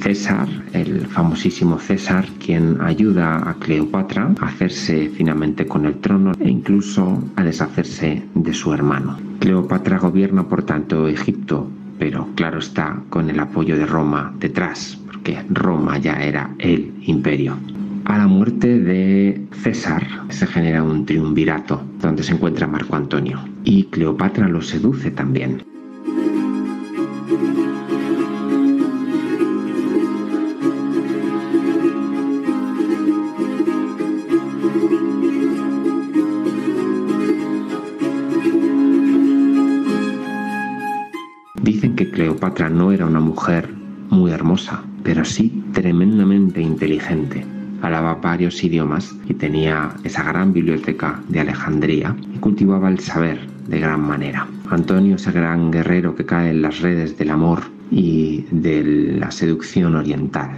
César, 0.00 0.48
el 0.72 1.06
famosísimo 1.06 1.78
César, 1.78 2.26
quien 2.44 2.80
ayuda 2.80 3.48
a 3.48 3.54
Cleopatra 3.54 4.32
a 4.40 4.46
hacerse 4.46 5.10
finalmente 5.10 5.66
con 5.66 5.84
el 5.84 5.96
trono 5.96 6.32
e 6.40 6.48
incluso 6.48 7.22
a 7.36 7.44
deshacerse 7.44 8.22
de 8.34 8.54
su 8.54 8.72
hermano. 8.72 9.18
Cleopatra 9.40 9.98
gobierna 9.98 10.48
por 10.48 10.62
tanto 10.62 11.06
Egipto, 11.06 11.70
pero 11.98 12.28
claro 12.34 12.60
está 12.60 13.02
con 13.10 13.28
el 13.28 13.38
apoyo 13.40 13.76
de 13.76 13.84
Roma 13.84 14.34
detrás, 14.40 14.98
porque 15.04 15.44
Roma 15.50 15.98
ya 15.98 16.14
era 16.14 16.54
el 16.58 16.94
imperio. 17.02 17.58
A 18.06 18.16
la 18.16 18.26
muerte 18.26 18.78
de 18.78 19.46
César 19.52 20.06
se 20.30 20.46
genera 20.46 20.82
un 20.82 21.04
triunvirato 21.04 21.82
donde 22.00 22.22
se 22.22 22.32
encuentra 22.32 22.66
Marco 22.66 22.96
Antonio 22.96 23.38
y 23.64 23.84
Cleopatra 23.84 24.48
lo 24.48 24.62
seduce 24.62 25.10
también. 25.10 25.62
Cleopatra 41.62 42.68
no 42.68 42.90
era 42.90 43.06
una 43.06 43.20
mujer 43.20 43.68
muy 44.08 44.30
hermosa, 44.30 44.82
pero 45.02 45.24
sí 45.24 45.62
tremendamente 45.72 46.60
inteligente. 46.60 47.44
Hablaba 47.82 48.14
varios 48.14 48.62
idiomas 48.62 49.14
y 49.28 49.34
tenía 49.34 49.90
esa 50.04 50.22
gran 50.22 50.52
biblioteca 50.52 51.20
de 51.28 51.40
Alejandría 51.40 52.16
y 52.34 52.38
cultivaba 52.38 52.88
el 52.88 52.98
saber 52.98 53.38
de 53.68 53.78
gran 53.78 54.00
manera. 54.00 54.46
Antonio, 54.70 55.16
ese 55.16 55.32
gran 55.32 55.70
guerrero 55.70 56.14
que 56.14 56.26
cae 56.26 56.50
en 56.50 56.62
las 56.62 56.80
redes 56.80 57.16
del 57.16 57.30
amor 57.30 57.60
y 57.90 58.44
de 58.50 59.16
la 59.18 59.30
seducción 59.30 59.96
oriental. 59.96 60.50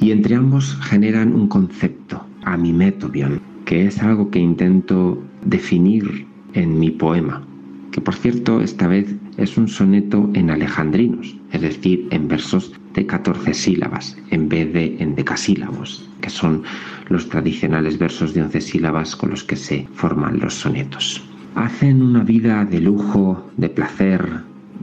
Y 0.00 0.12
entre 0.12 0.36
ambos 0.36 0.78
generan 0.82 1.34
un 1.34 1.48
concepto, 1.48 2.24
amimetobion, 2.44 3.40
que 3.64 3.86
es 3.86 4.00
algo 4.02 4.30
que 4.30 4.38
intento 4.38 5.20
definir 5.44 6.26
en 6.54 6.78
mi 6.78 6.90
poema, 6.90 7.42
que 7.90 8.00
por 8.00 8.14
cierto 8.14 8.60
esta 8.60 8.86
vez 8.86 9.14
es 9.38 9.56
un 9.56 9.68
soneto 9.68 10.28
en 10.34 10.50
alejandrinos, 10.50 11.34
es 11.52 11.62
decir, 11.62 12.06
en 12.10 12.28
versos 12.28 12.72
de 12.94 13.06
14 13.06 13.54
sílabas 13.54 14.16
en 14.30 14.48
vez 14.48 14.72
de 14.72 14.96
en 14.98 15.14
decasílabos, 15.14 16.08
que 16.20 16.28
son 16.28 16.64
los 17.08 17.28
tradicionales 17.28 17.98
versos 17.98 18.34
de 18.34 18.42
11 18.42 18.60
sílabas 18.60 19.16
con 19.16 19.30
los 19.30 19.44
que 19.44 19.56
se 19.56 19.86
forman 19.94 20.40
los 20.40 20.54
sonetos. 20.54 21.22
Hacen 21.54 22.02
una 22.02 22.24
vida 22.24 22.64
de 22.64 22.80
lujo, 22.80 23.48
de 23.56 23.68
placer, 23.68 24.26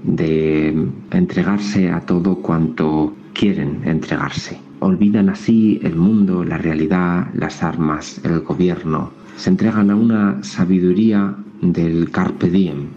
de 0.03 0.87
entregarse 1.11 1.89
a 1.91 2.01
todo 2.01 2.37
cuanto 2.37 3.13
quieren 3.33 3.81
entregarse. 3.85 4.59
Olvidan 4.79 5.29
así 5.29 5.79
el 5.83 5.95
mundo, 5.95 6.43
la 6.43 6.57
realidad, 6.57 7.27
las 7.33 7.63
armas, 7.63 8.21
el 8.23 8.39
gobierno. 8.41 9.11
Se 9.35 9.49
entregan 9.49 9.89
a 9.89 9.95
una 9.95 10.43
sabiduría 10.43 11.35
del 11.61 12.11
carpe 12.11 12.49
diem, 12.49 12.87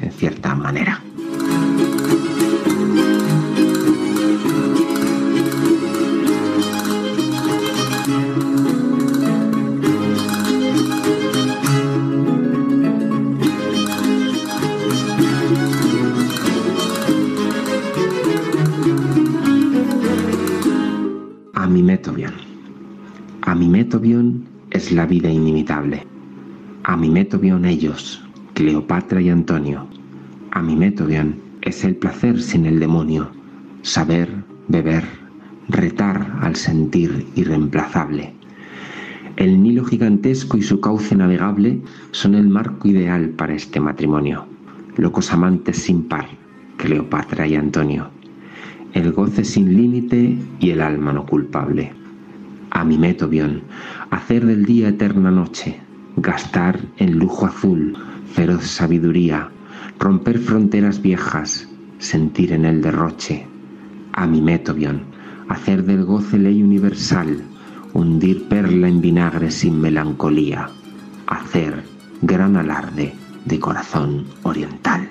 en 0.00 0.12
cierta 0.12 0.54
manera. 0.54 1.02
Amimetobion. 21.54 22.34
Amimetobion 23.42 24.44
es 24.70 24.92
la 24.92 25.06
vida 25.06 25.30
inimitable. 25.30 26.04
Amimetobion 26.84 27.64
ellos, 27.64 28.22
Cleopatra 28.54 29.20
y 29.20 29.30
Antonio. 29.30 29.86
A 30.50 30.60
mi 30.62 30.76
bien 30.76 31.40
es 31.62 31.84
el 31.84 31.96
placer 31.96 32.40
sin 32.40 32.66
el 32.66 32.78
demonio, 32.80 33.30
saber, 33.80 34.28
beber, 34.68 35.04
retar 35.68 36.38
al 36.42 36.54
sentir 36.56 37.26
irreemplazable. 37.34 38.34
El 39.36 39.62
Nilo 39.62 39.84
gigantesco 39.84 40.58
y 40.58 40.62
su 40.62 40.80
cauce 40.80 41.16
navegable 41.16 41.80
son 42.10 42.34
el 42.34 42.48
marco 42.48 42.88
ideal 42.88 43.30
para 43.30 43.54
este 43.54 43.80
matrimonio. 43.80 44.44
Locos 44.98 45.32
amantes 45.32 45.78
sin 45.78 46.02
par, 46.02 46.26
Cleopatra 46.76 47.46
y 47.46 47.54
Antonio. 47.54 48.10
El 48.92 49.12
goce 49.12 49.44
sin 49.44 49.74
límite 49.74 50.36
y 50.60 50.70
el 50.70 50.82
alma 50.82 51.14
no 51.14 51.24
culpable. 51.24 51.92
A 52.70 52.84
mi 52.84 52.98
bien 53.30 53.62
hacer 54.10 54.44
del 54.44 54.66
día 54.66 54.90
eterna 54.90 55.30
noche, 55.30 55.80
gastar 56.16 56.80
en 56.98 57.18
lujo 57.18 57.46
azul, 57.46 57.96
feroz 58.32 58.64
sabiduría, 58.64 59.50
romper 59.98 60.38
fronteras 60.38 61.00
viejas, 61.00 61.68
sentir 61.98 62.52
en 62.52 62.64
el 62.64 62.82
derroche. 62.82 63.46
A 64.12 64.26
mi 64.26 64.40
metobion, 64.40 65.02
hacer 65.48 65.84
del 65.84 66.04
goce 66.04 66.38
ley 66.38 66.62
universal, 66.62 67.42
hundir 67.92 68.48
perla 68.48 68.88
en 68.88 69.00
vinagre 69.00 69.50
sin 69.50 69.80
melancolía, 69.80 70.68
hacer 71.26 71.84
gran 72.20 72.56
alarde 72.56 73.14
de 73.44 73.58
corazón 73.58 74.26
oriental. 74.42 75.08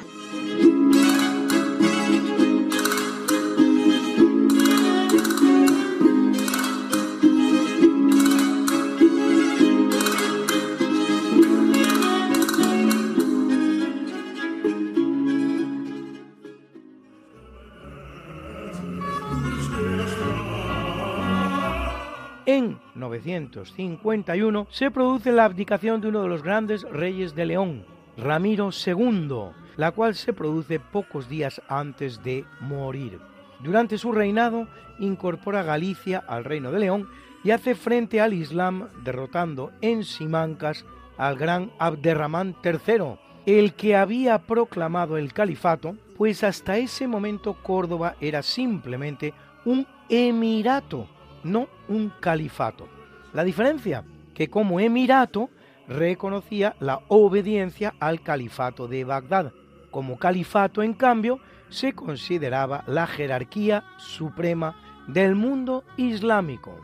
En 23.14 23.52
951 23.52 24.68
se 24.70 24.90
produce 24.90 25.34
la 25.34 25.44
abdicación 25.44 26.00
de 26.00 26.08
uno 26.08 26.22
de 26.22 26.30
los 26.30 26.44
grandes 26.44 26.84
reyes 26.84 27.36
de 27.36 27.46
León, 27.46 27.86
Ramiro 28.16 28.70
II, 28.86 29.52
la 29.76 29.92
cual 29.92 30.16
se 30.16 30.32
produce 30.32 30.80
pocos 30.80 31.28
días 31.28 31.62
antes 31.68 32.24
de 32.24 32.46
morir. 32.62 33.20
Durante 33.60 33.98
su 33.98 34.14
reinado 34.14 34.68
incorpora 35.00 35.62
Galicia 35.62 36.24
al 36.26 36.46
reino 36.46 36.72
de 36.72 36.80
León 36.80 37.10
y 37.44 37.52
hace 37.52 37.76
frente 37.76 38.22
al 38.22 38.34
Islam 38.34 38.88
derrotando 39.04 39.72
en 39.82 40.06
Simancas 40.06 40.86
al 41.18 41.36
gran 41.36 41.72
Abderramán 41.80 42.56
III, 42.64 43.18
el 43.46 43.74
que 43.74 43.98
había 43.98 44.40
proclamado 44.40 45.18
el 45.18 45.34
califato, 45.34 45.98
pues 46.18 46.46
hasta 46.46 46.78
ese 46.78 47.08
momento 47.08 47.58
Córdoba 47.62 48.16
era 48.22 48.42
simplemente 48.42 49.34
un 49.66 49.86
emirato 50.08 51.08
no 51.44 51.68
un 51.88 52.12
califato. 52.20 53.01
La 53.34 53.44
diferencia, 53.44 54.04
que 54.34 54.50
como 54.50 54.80
emirato 54.80 55.50
reconocía 55.88 56.76
la 56.80 57.02
obediencia 57.08 57.94
al 58.00 58.22
califato 58.22 58.88
de 58.88 59.04
Bagdad. 59.04 59.54
Como 59.90 60.18
califato, 60.18 60.84
en 60.84 60.94
cambio, 60.94 61.40
se 61.70 61.94
consideraba 61.94 62.84
la 62.88 63.08
jerarquía 63.08 63.84
suprema 63.98 64.76
del 65.08 65.36
mundo 65.36 65.84
islámico. 65.98 66.78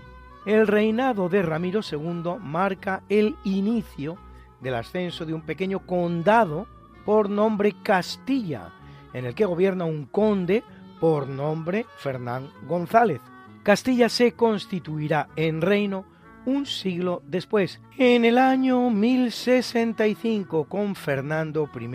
el 0.45 0.65
reinado 0.65 1.27
de 1.27 1.41
Ramiro 1.41 1.81
II 1.81 2.38
marca 2.39 3.03
el 3.10 3.36
inicio 3.43 4.17
del 4.62 4.75
ascenso 4.75 5.25
de 5.25 5.33
un 5.33 5.41
pequeño 5.41 5.86
condado 5.86 6.67
por 7.05 7.29
nombre 7.29 7.75
Castilla, 7.83 8.69
en 9.12 9.25
el 9.25 9.36
que 9.36 9.45
gobierna 9.45 9.83
un 9.83 10.05
conde 10.05 10.63
por 11.01 11.27
nombre 11.27 11.86
Fernán 11.97 12.49
González. 12.65 13.19
Castilla 13.63 14.07
se 14.07 14.33
constituirá 14.33 15.27
en 15.36 15.62
reino 15.62 16.05
un 16.47 16.65
siglo 16.65 17.21
después, 17.27 17.81
en 17.97 18.23
el 18.23 18.38
año 18.38 18.89
1065, 18.89 20.63
con 20.69 20.95
Fernando 20.95 21.69
I 21.75 21.88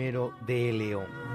de 0.45 0.73
León. 0.73 1.32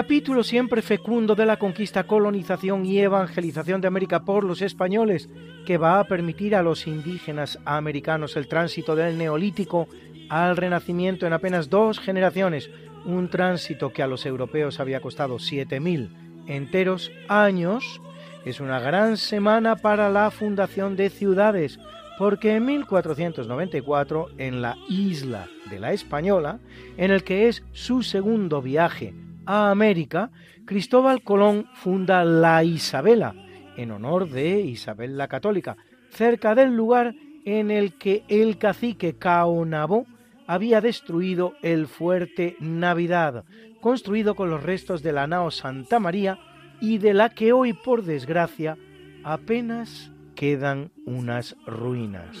Capítulo 0.00 0.42
siempre 0.42 0.80
fecundo 0.80 1.34
de 1.34 1.44
la 1.44 1.58
conquista, 1.58 2.04
colonización 2.04 2.86
y 2.86 3.00
evangelización 3.00 3.82
de 3.82 3.88
América 3.88 4.24
por 4.24 4.44
los 4.44 4.62
españoles, 4.62 5.28
que 5.66 5.76
va 5.76 6.00
a 6.00 6.04
permitir 6.04 6.56
a 6.56 6.62
los 6.62 6.86
indígenas 6.86 7.58
americanos 7.66 8.34
el 8.38 8.48
tránsito 8.48 8.96
del 8.96 9.18
neolítico 9.18 9.88
al 10.30 10.56
renacimiento 10.56 11.26
en 11.26 11.34
apenas 11.34 11.68
dos 11.68 12.00
generaciones, 12.00 12.70
un 13.04 13.28
tránsito 13.28 13.92
que 13.92 14.02
a 14.02 14.06
los 14.06 14.24
europeos 14.24 14.80
había 14.80 15.02
costado 15.02 15.36
7.000 15.36 16.46
enteros 16.46 17.12
años, 17.28 18.00
es 18.46 18.58
una 18.58 18.80
gran 18.80 19.18
semana 19.18 19.76
para 19.76 20.08
la 20.08 20.30
fundación 20.30 20.96
de 20.96 21.10
ciudades, 21.10 21.78
porque 22.16 22.54
en 22.54 22.64
1494, 22.64 24.28
en 24.38 24.62
la 24.62 24.78
isla 24.88 25.48
de 25.68 25.78
la 25.78 25.92
Española, 25.92 26.58
en 26.96 27.10
el 27.10 27.22
que 27.22 27.48
es 27.48 27.62
su 27.72 28.02
segundo 28.02 28.62
viaje 28.62 29.12
a 29.50 29.72
América, 29.72 30.30
Cristóbal 30.64 31.24
Colón 31.24 31.66
funda 31.74 32.24
la 32.24 32.62
Isabela, 32.62 33.34
en 33.76 33.90
honor 33.90 34.30
de 34.30 34.60
Isabel 34.60 35.18
la 35.18 35.26
Católica, 35.26 35.76
cerca 36.10 36.54
del 36.54 36.76
lugar 36.76 37.16
en 37.44 37.72
el 37.72 37.94
que 37.94 38.22
el 38.28 38.58
cacique 38.58 39.14
Caonabó 39.18 40.06
había 40.46 40.80
destruido 40.80 41.54
el 41.62 41.88
fuerte 41.88 42.56
Navidad, 42.60 43.44
construido 43.80 44.36
con 44.36 44.50
los 44.50 44.62
restos 44.62 45.02
de 45.02 45.12
la 45.12 45.26
nao 45.26 45.50
Santa 45.50 45.98
María 45.98 46.38
y 46.80 46.98
de 46.98 47.12
la 47.12 47.30
que 47.30 47.52
hoy, 47.52 47.72
por 47.72 48.04
desgracia, 48.04 48.78
apenas 49.24 50.12
quedan 50.36 50.92
unas 51.06 51.56
ruinas. 51.66 52.38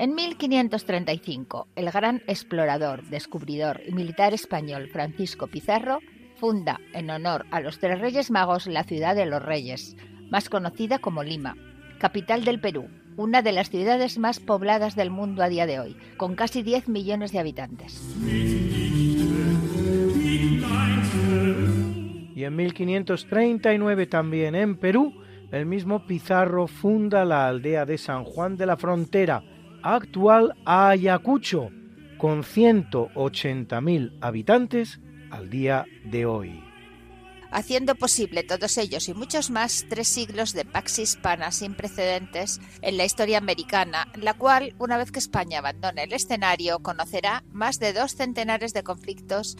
En 0.00 0.14
1535, 0.14 1.68
el 1.76 1.90
gran 1.90 2.22
explorador, 2.26 3.02
descubridor 3.10 3.82
y 3.86 3.92
militar 3.92 4.32
español 4.32 4.88
Francisco 4.90 5.46
Pizarro 5.46 5.98
funda, 6.36 6.80
en 6.94 7.10
honor 7.10 7.44
a 7.50 7.60
los 7.60 7.78
tres 7.78 8.00
reyes 8.00 8.30
magos, 8.30 8.66
la 8.66 8.84
ciudad 8.84 9.14
de 9.14 9.26
los 9.26 9.42
Reyes, 9.42 9.98
más 10.30 10.48
conocida 10.48 11.00
como 11.00 11.22
Lima, 11.22 11.54
capital 11.98 12.46
del 12.46 12.62
Perú, 12.62 12.88
una 13.18 13.42
de 13.42 13.52
las 13.52 13.68
ciudades 13.68 14.16
más 14.16 14.40
pobladas 14.40 14.96
del 14.96 15.10
mundo 15.10 15.42
a 15.42 15.50
día 15.50 15.66
de 15.66 15.80
hoy, 15.80 15.94
con 16.16 16.34
casi 16.34 16.62
10 16.62 16.88
millones 16.88 17.30
de 17.32 17.38
habitantes. 17.40 18.02
Y 22.34 22.42
en 22.42 22.56
1539 22.56 24.06
también 24.06 24.54
en 24.54 24.78
Perú, 24.78 25.12
el 25.52 25.66
mismo 25.66 26.06
Pizarro 26.06 26.68
funda 26.68 27.26
la 27.26 27.48
aldea 27.48 27.84
de 27.84 27.98
San 27.98 28.24
Juan 28.24 28.56
de 28.56 28.64
la 28.64 28.78
Frontera, 28.78 29.42
actual 29.82 30.54
Ayacucho, 30.64 31.70
con 32.18 32.42
180.000 32.42 34.18
habitantes 34.20 35.00
al 35.30 35.50
día 35.50 35.86
de 36.04 36.26
hoy. 36.26 36.64
Haciendo 37.52 37.96
posible 37.96 38.44
todos 38.44 38.78
ellos 38.78 39.08
y 39.08 39.14
muchos 39.14 39.50
más 39.50 39.86
tres 39.88 40.06
siglos 40.06 40.52
de 40.52 40.64
pax 40.64 41.00
hispana 41.00 41.50
sin 41.50 41.74
precedentes 41.74 42.60
en 42.80 42.96
la 42.96 43.04
historia 43.04 43.38
americana, 43.38 44.06
la 44.14 44.34
cual, 44.34 44.74
una 44.78 44.96
vez 44.96 45.10
que 45.10 45.18
España 45.18 45.58
abandone 45.58 46.04
el 46.04 46.12
escenario, 46.12 46.78
conocerá 46.78 47.42
más 47.50 47.80
de 47.80 47.92
dos 47.92 48.14
centenares 48.14 48.72
de 48.72 48.84
conflictos, 48.84 49.56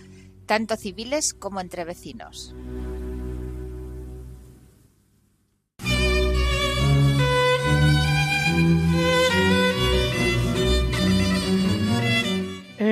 tanto 0.46 0.76
civiles 0.76 1.35
como 1.35 1.61
entre 1.61 1.85
vecinos. 1.85 2.54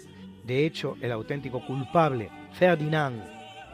de 0.47 0.65
hecho, 0.65 0.97
el 1.01 1.11
auténtico 1.11 1.65
culpable, 1.67 2.31
Ferdinand 2.53 3.23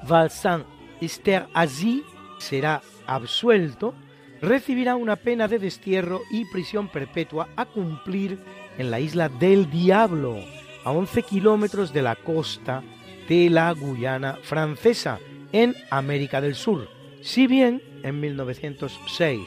Valsan 0.09 0.65
Esterhazy, 1.01 2.03
será 2.39 2.81
absuelto, 3.07 3.95
recibirá 4.41 4.97
una 4.97 5.17
pena 5.17 5.49
de 5.49 5.59
destierro 5.59 6.23
y 6.31 6.45
prisión 6.47 6.89
perpetua 6.89 7.49
a 7.57 7.67
cumplir 7.67 8.39
en 8.79 8.91
la 8.91 9.01
isla 9.01 9.29
del 9.29 9.71
Diablo, 9.71 10.37
a 10.85 10.91
11 10.91 11.23
kilómetros 11.23 11.93
de 11.93 12.03
la 12.03 12.17
costa 12.17 12.83
de 13.29 13.51
la 13.51 13.71
Guyana 13.73 14.39
francesa, 14.43 15.19
en 15.53 15.75
América 15.91 16.41
del 16.41 16.55
Sur. 16.55 16.89
Si 17.21 17.47
bien 17.47 17.83
en 18.03 18.19
1906, 18.19 19.41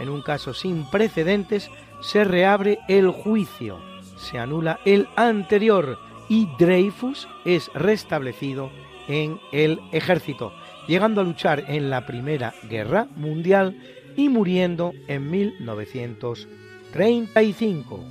en 0.00 0.08
un 0.08 0.22
caso 0.22 0.52
sin 0.52 0.90
precedentes, 0.90 1.70
se 2.02 2.24
reabre 2.24 2.80
el 2.88 3.10
juicio, 3.10 3.78
se 4.16 4.38
anula 4.38 4.80
el 4.84 5.06
anterior 5.16 5.98
y 6.28 6.48
Dreyfus 6.58 7.28
es 7.44 7.70
restablecido 7.74 8.70
en 9.08 9.40
el 9.52 9.80
ejército, 9.92 10.52
llegando 10.88 11.20
a 11.20 11.24
luchar 11.24 11.64
en 11.68 11.90
la 11.90 12.06
Primera 12.06 12.54
Guerra 12.68 13.06
Mundial 13.16 13.76
y 14.16 14.28
muriendo 14.28 14.92
en 15.08 15.28
1935. 15.30 18.04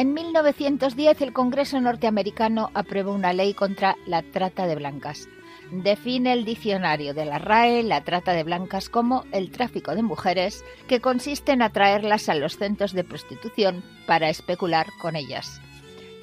En 0.00 0.14
1910 0.14 1.20
el 1.20 1.32
Congreso 1.34 1.78
norteamericano 1.80 2.70
aprueba 2.72 3.12
una 3.12 3.34
ley 3.34 3.52
contra 3.52 3.96
la 4.06 4.22
trata 4.22 4.66
de 4.66 4.76
blancas. 4.76 5.28
Define 5.70 6.32
el 6.32 6.44
diccionario 6.44 7.14
de 7.14 7.24
la 7.24 7.38
RAE 7.38 7.84
la 7.84 8.02
trata 8.02 8.32
de 8.32 8.42
blancas 8.42 8.88
como 8.88 9.24
el 9.30 9.52
tráfico 9.52 9.94
de 9.94 10.02
mujeres 10.02 10.64
que 10.88 11.00
consiste 11.00 11.52
en 11.52 11.62
atraerlas 11.62 12.28
a 12.28 12.34
los 12.34 12.56
centros 12.56 12.92
de 12.92 13.04
prostitución 13.04 13.84
para 14.06 14.28
especular 14.30 14.88
con 15.00 15.14
ellas. 15.14 15.60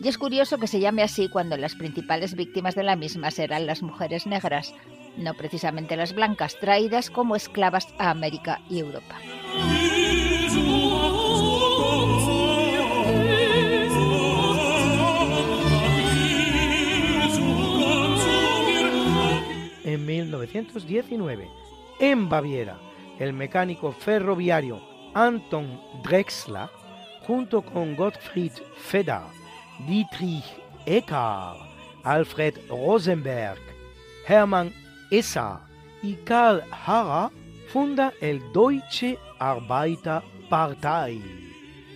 Y 0.02 0.08
es 0.10 0.18
curioso 0.18 0.58
que 0.58 0.68
se 0.68 0.80
llame 0.80 1.02
así 1.02 1.30
cuando 1.30 1.56
las 1.56 1.76
principales 1.76 2.36
víctimas 2.36 2.76
de 2.76 2.84
la 2.84 2.96
misma 2.98 3.32
serán 3.32 3.66
las 3.66 3.82
mujeres 3.82 4.28
negras, 4.28 4.74
no 5.16 5.34
precisamente 5.34 5.96
las 5.96 6.14
blancas, 6.14 6.58
traídas 6.60 7.10
como 7.10 7.36
esclavas 7.36 7.88
a 7.98 8.10
América 8.10 8.62
y 8.70 8.80
Europa. 8.80 9.16
En 19.98 20.06
1919, 20.06 21.50
en 22.00 22.30
Baviera, 22.30 22.78
el 23.18 23.34
mecánico 23.34 23.92
ferroviario 23.92 24.80
Anton 25.16 25.82
Drexler, 26.04 26.70
junto 27.26 27.64
con 27.64 27.96
Gottfried 27.96 28.52
Feder, 28.76 29.24
Dietrich 29.88 30.46
Eckart, 30.86 31.58
Alfred 32.04 32.54
Rosenberg, 32.70 33.58
Hermann 34.28 34.72
Esser 35.10 35.58
y 36.04 36.14
Karl 36.18 36.62
Harrer, 36.86 37.32
funda 37.70 38.14
el 38.22 38.40
Deutsche 38.54 39.18
Arbeiterpartei, 39.40 41.20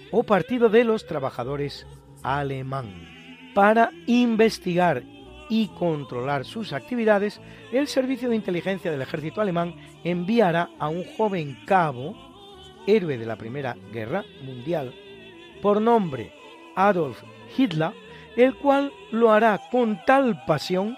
o 0.10 0.24
Partido 0.24 0.70
de 0.70 0.86
los 0.86 1.06
Trabajadores 1.06 1.86
Alemán. 2.24 3.08
Para 3.54 3.92
investigar 4.08 5.04
y 5.52 5.68
controlar 5.68 6.46
sus 6.46 6.72
actividades, 6.72 7.42
el 7.74 7.90
Servicio 7.90 8.30
de 8.30 8.38
Inteligencia 8.38 8.90
del 8.90 9.02
Ejército 9.02 9.42
Alemán 9.42 9.76
enviará 10.06 10.70
a 10.80 10.88
un 10.88 11.04
joven 11.18 11.58
cabo, 11.66 12.16
héroe 12.88 13.18
de 13.18 13.26
la 13.26 13.36
Primera 13.36 13.76
Guerra 13.92 14.24
Mundial, 14.44 14.96
por 15.62 15.82
nombre 15.82 16.32
Adolf 16.78 17.22
Hitler, 17.56 17.92
el 18.38 18.56
cual 18.56 18.94
lo 19.12 19.34
hará 19.34 19.60
con 19.70 20.00
tal 20.06 20.42
pasión 20.46 20.96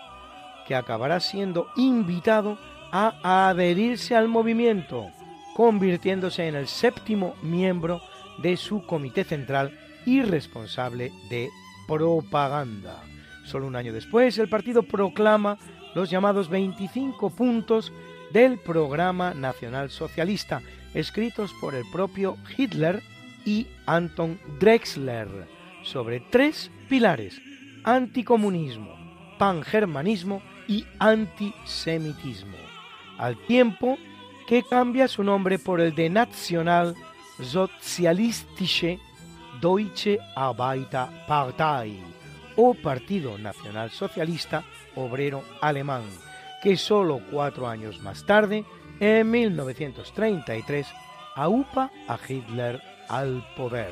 que 0.68 0.76
acabará 0.76 1.20
siendo 1.20 1.68
invitado 1.76 2.60
a 2.92 3.50
adherirse 3.50 4.16
al 4.16 4.28
movimiento, 4.28 5.08
convirtiéndose 5.56 6.48
en 6.48 6.54
el 6.54 6.68
séptimo 6.68 7.34
miembro 7.42 8.02
de 8.38 8.56
su 8.56 8.86
comité 8.86 9.24
central 9.24 9.76
y 10.06 10.22
responsable 10.22 11.12
de 11.32 11.50
propaganda. 11.88 13.02
Solo 13.44 13.68
un 13.68 13.76
año 13.76 13.94
después, 13.94 14.38
el 14.38 14.50
partido 14.50 14.84
proclama 14.84 15.58
los 15.96 16.10
llamados 16.10 16.50
25 16.50 17.30
puntos 17.32 17.92
del 18.32 18.58
programa 18.58 19.34
nacional 19.34 19.90
socialista, 19.90 20.62
escritos 20.94 21.54
por 21.62 21.76
el 21.76 21.84
propio 21.92 22.38
Hitler 22.58 23.04
y 23.46 23.68
Anton 23.86 24.40
Drexler, 24.60 25.28
sobre 25.84 26.22
tres 26.32 26.72
pilares, 26.90 27.40
anticomunismo, 27.84 28.96
pangermanismo 29.38 30.42
y 30.68 30.86
antisemitismo, 31.00 32.58
al 33.18 33.38
tiempo 33.46 33.98
que 34.48 34.64
cambia 34.64 35.08
su 35.08 35.24
nombre 35.24 35.60
por 35.60 35.82
el 35.82 35.94
de 35.94 36.10
National 36.10 36.96
Sozialistische 37.42 39.00
Deutsche 39.62 40.20
Arbeiterpartei 40.36 42.13
o 42.56 42.74
Partido 42.74 43.38
Nacional 43.38 43.92
Socialista 43.92 44.64
Obrero 44.96 45.44
Alemán, 45.62 46.04
que 46.62 46.78
solo 46.78 47.22
cuatro 47.32 47.68
años 47.68 48.02
más 48.02 48.26
tarde, 48.26 48.66
en 49.00 49.30
1933, 49.30 50.88
aupa 51.36 51.92
a 52.08 52.18
Hitler 52.28 52.82
al 53.10 53.46
poder. 53.56 53.92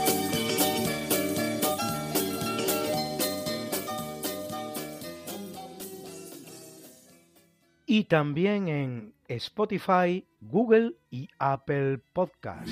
Y 7.91 8.05
también 8.05 8.69
en 8.69 9.13
Spotify, 9.27 10.25
Google 10.39 10.95
y 11.09 11.27
Apple 11.39 11.99
Podcast. 12.13 12.69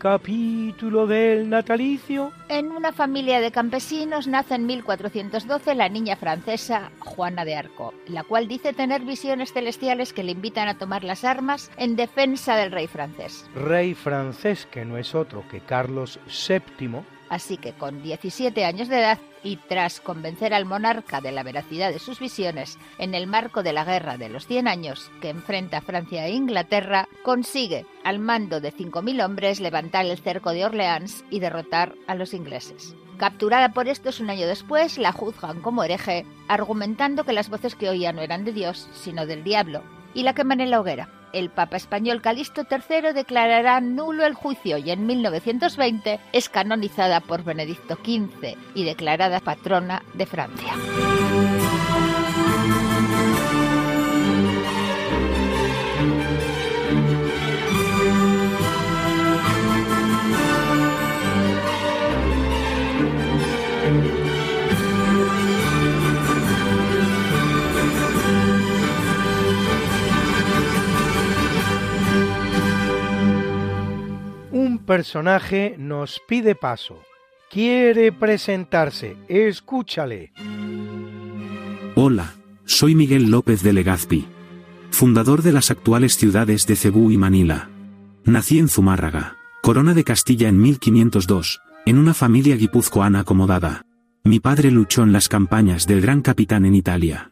Capítulo 0.00 1.06
del 1.06 1.50
natalicio. 1.50 2.32
En 2.48 2.72
una 2.72 2.90
familia 2.90 3.38
de 3.40 3.52
campesinos 3.52 4.26
nace 4.26 4.54
en 4.54 4.64
1412 4.64 5.74
la 5.74 5.90
niña 5.90 6.16
francesa 6.16 6.90
Juana 7.00 7.44
de 7.44 7.54
Arco, 7.54 7.92
la 8.08 8.24
cual 8.24 8.48
dice 8.48 8.72
tener 8.72 9.02
visiones 9.02 9.52
celestiales 9.52 10.14
que 10.14 10.22
le 10.22 10.32
invitan 10.32 10.68
a 10.68 10.78
tomar 10.78 11.04
las 11.04 11.22
armas 11.22 11.70
en 11.76 11.96
defensa 11.96 12.56
del 12.56 12.72
rey 12.72 12.86
francés. 12.86 13.44
Rey 13.54 13.94
francés 13.94 14.66
que 14.70 14.86
no 14.86 14.96
es 14.96 15.14
otro 15.14 15.44
que 15.50 15.60
Carlos 15.60 16.18
VII 16.48 17.02
Así 17.30 17.56
que 17.56 17.72
con 17.72 18.02
17 18.02 18.64
años 18.64 18.88
de 18.88 18.98
edad 18.98 19.18
y 19.44 19.56
tras 19.56 20.00
convencer 20.00 20.52
al 20.52 20.66
monarca 20.66 21.20
de 21.20 21.30
la 21.30 21.44
veracidad 21.44 21.92
de 21.92 22.00
sus 22.00 22.18
visiones 22.18 22.76
en 22.98 23.14
el 23.14 23.28
marco 23.28 23.62
de 23.62 23.72
la 23.72 23.84
Guerra 23.84 24.18
de 24.18 24.28
los 24.28 24.48
100 24.48 24.66
años 24.66 25.10
que 25.22 25.30
enfrenta 25.30 25.80
Francia 25.80 26.26
e 26.26 26.32
Inglaterra, 26.32 27.08
consigue, 27.22 27.86
al 28.04 28.18
mando 28.18 28.60
de 28.60 28.74
5.000 28.74 29.24
hombres, 29.24 29.60
levantar 29.60 30.04
el 30.06 30.18
cerco 30.18 30.50
de 30.50 30.64
Orleans 30.64 31.24
y 31.30 31.38
derrotar 31.38 31.94
a 32.08 32.16
los 32.16 32.34
ingleses. 32.34 32.96
Capturada 33.16 33.72
por 33.72 33.86
estos 33.86 34.18
un 34.18 34.30
año 34.30 34.48
después, 34.48 34.98
la 34.98 35.12
juzgan 35.12 35.60
como 35.60 35.84
hereje, 35.84 36.26
argumentando 36.48 37.24
que 37.24 37.32
las 37.32 37.48
voces 37.48 37.76
que 37.76 37.88
oía 37.88 38.12
no 38.12 38.22
eran 38.22 38.44
de 38.44 38.52
Dios, 38.52 38.88
sino 38.92 39.24
del 39.26 39.44
diablo, 39.44 39.84
y 40.14 40.22
la 40.22 40.34
queman 40.34 40.60
en 40.60 40.70
la 40.70 40.80
hoguera. 40.80 41.08
El 41.32 41.50
Papa 41.50 41.76
español 41.76 42.22
Calixto 42.22 42.62
III 42.68 43.12
declarará 43.14 43.80
nulo 43.80 44.26
el 44.26 44.34
juicio 44.34 44.78
y 44.78 44.90
en 44.90 45.06
1920 45.06 46.18
es 46.32 46.48
canonizada 46.48 47.20
por 47.20 47.44
Benedicto 47.44 47.94
XV 47.94 48.56
y 48.74 48.84
declarada 48.84 49.40
patrona 49.40 50.02
de 50.14 50.26
Francia. 50.26 50.74
Personaje 74.90 75.76
nos 75.78 76.20
pide 76.26 76.56
paso. 76.56 77.00
Quiere 77.48 78.10
presentarse. 78.10 79.16
Escúchale. 79.28 80.32
Hola, 81.94 82.34
soy 82.64 82.96
Miguel 82.96 83.30
López 83.30 83.62
de 83.62 83.72
Legazpi, 83.72 84.26
fundador 84.90 85.42
de 85.42 85.52
las 85.52 85.70
actuales 85.70 86.16
ciudades 86.16 86.66
de 86.66 86.74
Cebú 86.74 87.12
y 87.12 87.18
Manila. 87.18 87.70
Nací 88.24 88.58
en 88.58 88.68
Zumárraga, 88.68 89.36
Corona 89.62 89.94
de 89.94 90.02
Castilla 90.02 90.48
en 90.48 90.60
1502, 90.60 91.60
en 91.86 91.96
una 91.96 92.12
familia 92.12 92.56
guipuzcoana 92.56 93.20
acomodada. 93.20 93.82
Mi 94.24 94.40
padre 94.40 94.72
luchó 94.72 95.04
en 95.04 95.12
las 95.12 95.28
campañas 95.28 95.86
del 95.86 96.00
Gran 96.00 96.20
Capitán 96.20 96.64
en 96.64 96.74
Italia. 96.74 97.30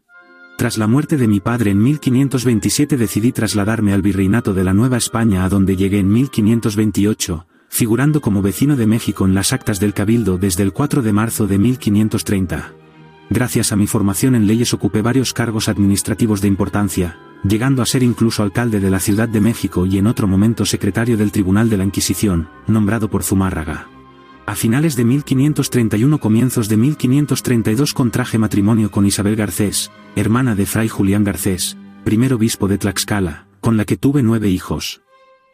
Tras 0.59 0.79
la 0.79 0.87
muerte 0.87 1.17
de 1.17 1.27
mi 1.27 1.41
padre 1.41 1.73
en 1.73 1.83
1527 1.83 2.97
decidí 2.97 3.33
trasladarme 3.33 3.95
al 3.95 4.03
virreinato 4.03 4.55
de 4.55 4.63
la 4.63 4.75
Nueva 4.75 4.97
España 4.97 5.45
a 5.45 5.49
donde 5.49 5.75
llegué 5.75 5.99
en 5.99 6.09
1528, 6.13 7.48
figurando 7.69 8.21
como 8.21 8.43
vecino 8.43 8.77
de 8.77 8.87
México 8.87 9.25
en 9.25 9.35
las 9.35 9.53
actas 9.53 9.81
del 9.81 9.95
Cabildo 9.95 10.39
desde 10.39 10.63
el 10.63 10.73
4 10.73 11.03
de 11.03 11.13
marzo 11.13 11.47
de 11.47 11.59
1530. 11.59 12.73
Gracias 13.31 13.73
a 13.73 13.77
mi 13.77 13.87
formación 13.87 14.35
en 14.35 14.47
leyes 14.47 14.73
ocupé 14.73 15.03
varios 15.03 15.35
cargos 15.35 15.69
administrativos 15.69 16.41
de 16.41 16.49
importancia, 16.49 17.19
llegando 17.45 17.83
a 17.83 17.87
ser 17.87 18.03
incluso 18.03 18.43
alcalde 18.43 18.81
de 18.81 18.91
la 18.91 19.01
Ciudad 19.01 19.29
de 19.29 19.41
México 19.41 19.87
y 19.87 19.99
en 19.99 20.07
otro 20.07 20.27
momento 20.27 20.65
secretario 20.65 21.17
del 21.17 21.31
Tribunal 21.31 21.69
de 21.69 21.77
la 21.77 21.85
Inquisición, 21.85 22.49
nombrado 22.67 23.11
por 23.11 23.23
Zumárraga. 23.23 23.89
A 24.47 24.55
finales 24.55 24.97
de 24.97 25.05
1531 25.05 26.19
comienzos 26.21 26.69
de 26.69 26.79
1532 26.79 27.93
contraje 27.93 28.39
matrimonio 28.39 28.91
con 28.91 29.05
Isabel 29.05 29.37
Garcés, 29.37 29.91
hermana 30.17 30.55
de 30.55 30.65
Fray 30.65 30.89
Julián 30.89 31.23
Garcés, 31.23 31.77
primer 32.03 32.33
obispo 32.33 32.67
de 32.67 32.79
Tlaxcala, 32.79 33.47
con 33.61 33.77
la 33.77 33.85
que 33.85 33.99
tuve 33.99 34.23
nueve 34.23 34.49
hijos. 34.49 35.03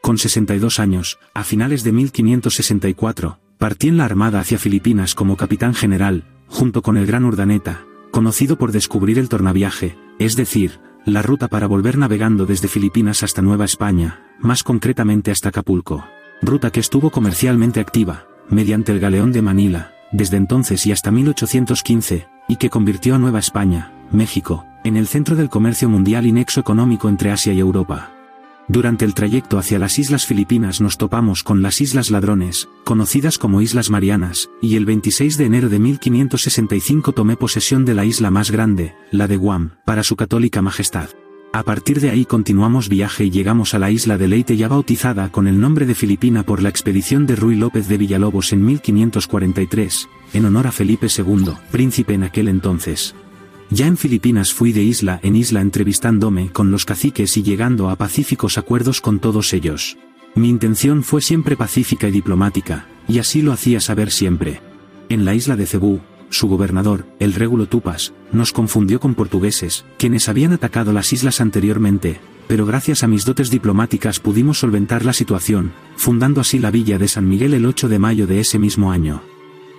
Con 0.05 0.19
62 0.19 0.81
años, 0.81 1.19
a 1.33 1.45
finales 1.45 1.83
de 1.83 1.91
1564, 1.91 3.39
partí 3.57 3.89
en 3.89 3.97
la 3.97 4.05
Armada 4.05 4.39
hacia 4.39 4.59
Filipinas 4.59 5.15
como 5.15 5.39
capitán 5.39 5.73
general, 5.73 6.25
junto 6.47 6.83
con 6.83 6.99
el 6.99 7.07
gran 7.07 7.25
Urdaneta, 7.25 7.87
conocido 8.11 8.59
por 8.59 8.71
descubrir 8.71 9.19
el 9.19 9.31
tornaviaje, 9.31 9.97
es 10.19 10.37
decir, 10.37 10.79
la 11.07 11.23
ruta 11.23 11.49
para 11.49 11.67
volver 11.67 11.97
navegando 11.97 12.45
desde 12.45 12.69
Filipinas 12.69 13.23
hasta 13.23 13.41
Nueva 13.41 13.65
España, 13.65 14.27
más 14.41 14.63
concretamente 14.63 15.31
hasta 15.31 15.49
Acapulco. 15.49 16.05
Ruta 16.43 16.71
que 16.71 16.81
estuvo 16.81 17.09
comercialmente 17.09 17.81
activa, 17.81 18.27
mediante 18.51 18.93
el 18.93 19.01
galeón 19.01 19.33
de 19.33 19.41
Manila, 19.41 19.95
desde 20.13 20.37
entonces 20.37 20.85
y 20.85 20.93
hasta 20.93 21.13
1815, 21.13 22.29
y 22.47 22.57
que 22.57 22.69
convirtió 22.69 23.15
a 23.15 23.19
Nueva 23.19 23.39
España, 23.39 23.95
México, 24.13 24.67
en 24.85 24.99
el 24.99 25.07
centro 25.07 25.35
del 25.35 25.49
comercio 25.49 25.89
mundial 25.89 26.27
y 26.27 26.33
nexo 26.33 26.61
económico 26.61 27.09
entre 27.09 27.31
Asia 27.31 27.55
y 27.55 27.59
Europa. 27.61 28.14
Durante 28.67 29.05
el 29.05 29.13
trayecto 29.13 29.59
hacia 29.59 29.79
las 29.79 29.99
Islas 29.99 30.25
Filipinas 30.25 30.81
nos 30.81 30.97
topamos 30.97 31.43
con 31.43 31.61
las 31.61 31.83
Islas 31.83 32.11
Ladrones, 32.11 32.69
conocidas 32.85 33.37
como 33.37 33.61
Islas 33.61 33.91
Marianas, 33.91 34.49
y 34.63 34.77
el 34.77 34.87
26 34.87 35.37
de 35.37 35.45
enero 35.45 35.69
de 35.69 35.79
1565 35.79 37.13
tomé 37.13 37.37
posesión 37.37 37.85
de 37.85 37.95
la 37.95 38.07
isla 38.07 38.31
más 38.31 38.51
grande, 38.51 38.95
la 39.11 39.29
de 39.29 39.37
Guam, 39.37 39.73
para 39.85 40.03
su 40.03 40.17
católica 40.17 40.63
majestad. 40.63 41.11
A 41.53 41.63
partir 41.63 42.01
de 42.01 42.11
ahí 42.11 42.25
continuamos 42.25 42.89
viaje 42.89 43.27
y 43.27 43.31
llegamos 43.31 43.75
a 43.75 43.79
la 43.79 43.91
isla 43.91 44.17
de 44.17 44.29
Leite 44.29 44.57
ya 44.57 44.67
bautizada 44.67 45.31
con 45.31 45.47
el 45.47 45.61
nombre 45.61 45.85
de 45.85 45.95
Filipina 45.95 46.43
por 46.43 46.63
la 46.63 46.71
expedición 46.71 47.27
de 47.27 47.37
Ruy 47.37 47.57
López 47.57 47.87
de 47.87 47.99
Villalobos 47.99 48.53
en 48.55 48.65
1543, 48.65 50.09
en 50.33 50.45
honor 50.47 50.67
a 50.67 50.73
Felipe 50.73 51.07
II, 51.17 51.53
príncipe 51.71 52.15
en 52.15 52.25
aquel 52.25 52.49
entonces. 52.49 53.15
Ya 53.71 53.87
en 53.87 53.97
Filipinas 53.97 54.53
fui 54.53 54.73
de 54.73 54.83
isla 54.83 55.21
en 55.23 55.37
isla 55.37 55.61
entrevistándome 55.61 56.51
con 56.51 56.71
los 56.71 56.85
caciques 56.85 57.37
y 57.37 57.43
llegando 57.43 57.91
a 57.91 57.97
pacíficos 57.97 58.59
acuerdos 58.59 59.01
con 59.01 59.21
todos 59.21 59.53
ellos. 59.53 59.97
Mi 60.35 60.49
intención 60.49 61.03
fue 61.03 61.23
siempre 61.23 61.57
pacífica 61.57 62.09
y 62.09 62.11
diplomática, 62.11 62.87
y 63.09 63.19
así 63.19 63.43
lo 63.43 63.53
hacía 63.53 63.81
saber 63.81 64.11
siempre. 64.11 64.61
En 65.09 65.25
la 65.25 65.35
isla 65.35 65.57
de 65.57 65.67
Cebú, 65.67 66.01
su 66.31 66.49
gobernador, 66.49 67.07
el 67.21 67.33
régulo 67.33 67.67
Tupas, 67.67 68.13
nos 68.33 68.53
confundió 68.53 69.01
con 69.01 69.15
portugueses, 69.15 69.85
quienes 69.99 70.29
habían 70.29 70.53
atacado 70.53 70.93
las 70.93 71.13
islas 71.13 71.41
anteriormente, 71.41 72.21
pero 72.49 72.67
gracias 72.67 73.05
a 73.05 73.07
mis 73.07 73.25
dotes 73.25 73.51
diplomáticas 73.51 74.21
pudimos 74.21 74.59
solventar 74.59 75.05
la 75.05 75.13
situación, 75.13 75.73
fundando 75.97 76.41
así 76.41 76.59
la 76.59 76.71
villa 76.71 76.99
de 76.99 77.09
San 77.09 77.29
Miguel 77.29 77.55
el 77.55 77.67
8 77.67 77.89
de 77.89 77.99
mayo 77.99 78.27
de 78.27 78.41
ese 78.41 78.59
mismo 78.59 78.93
año. 78.93 79.23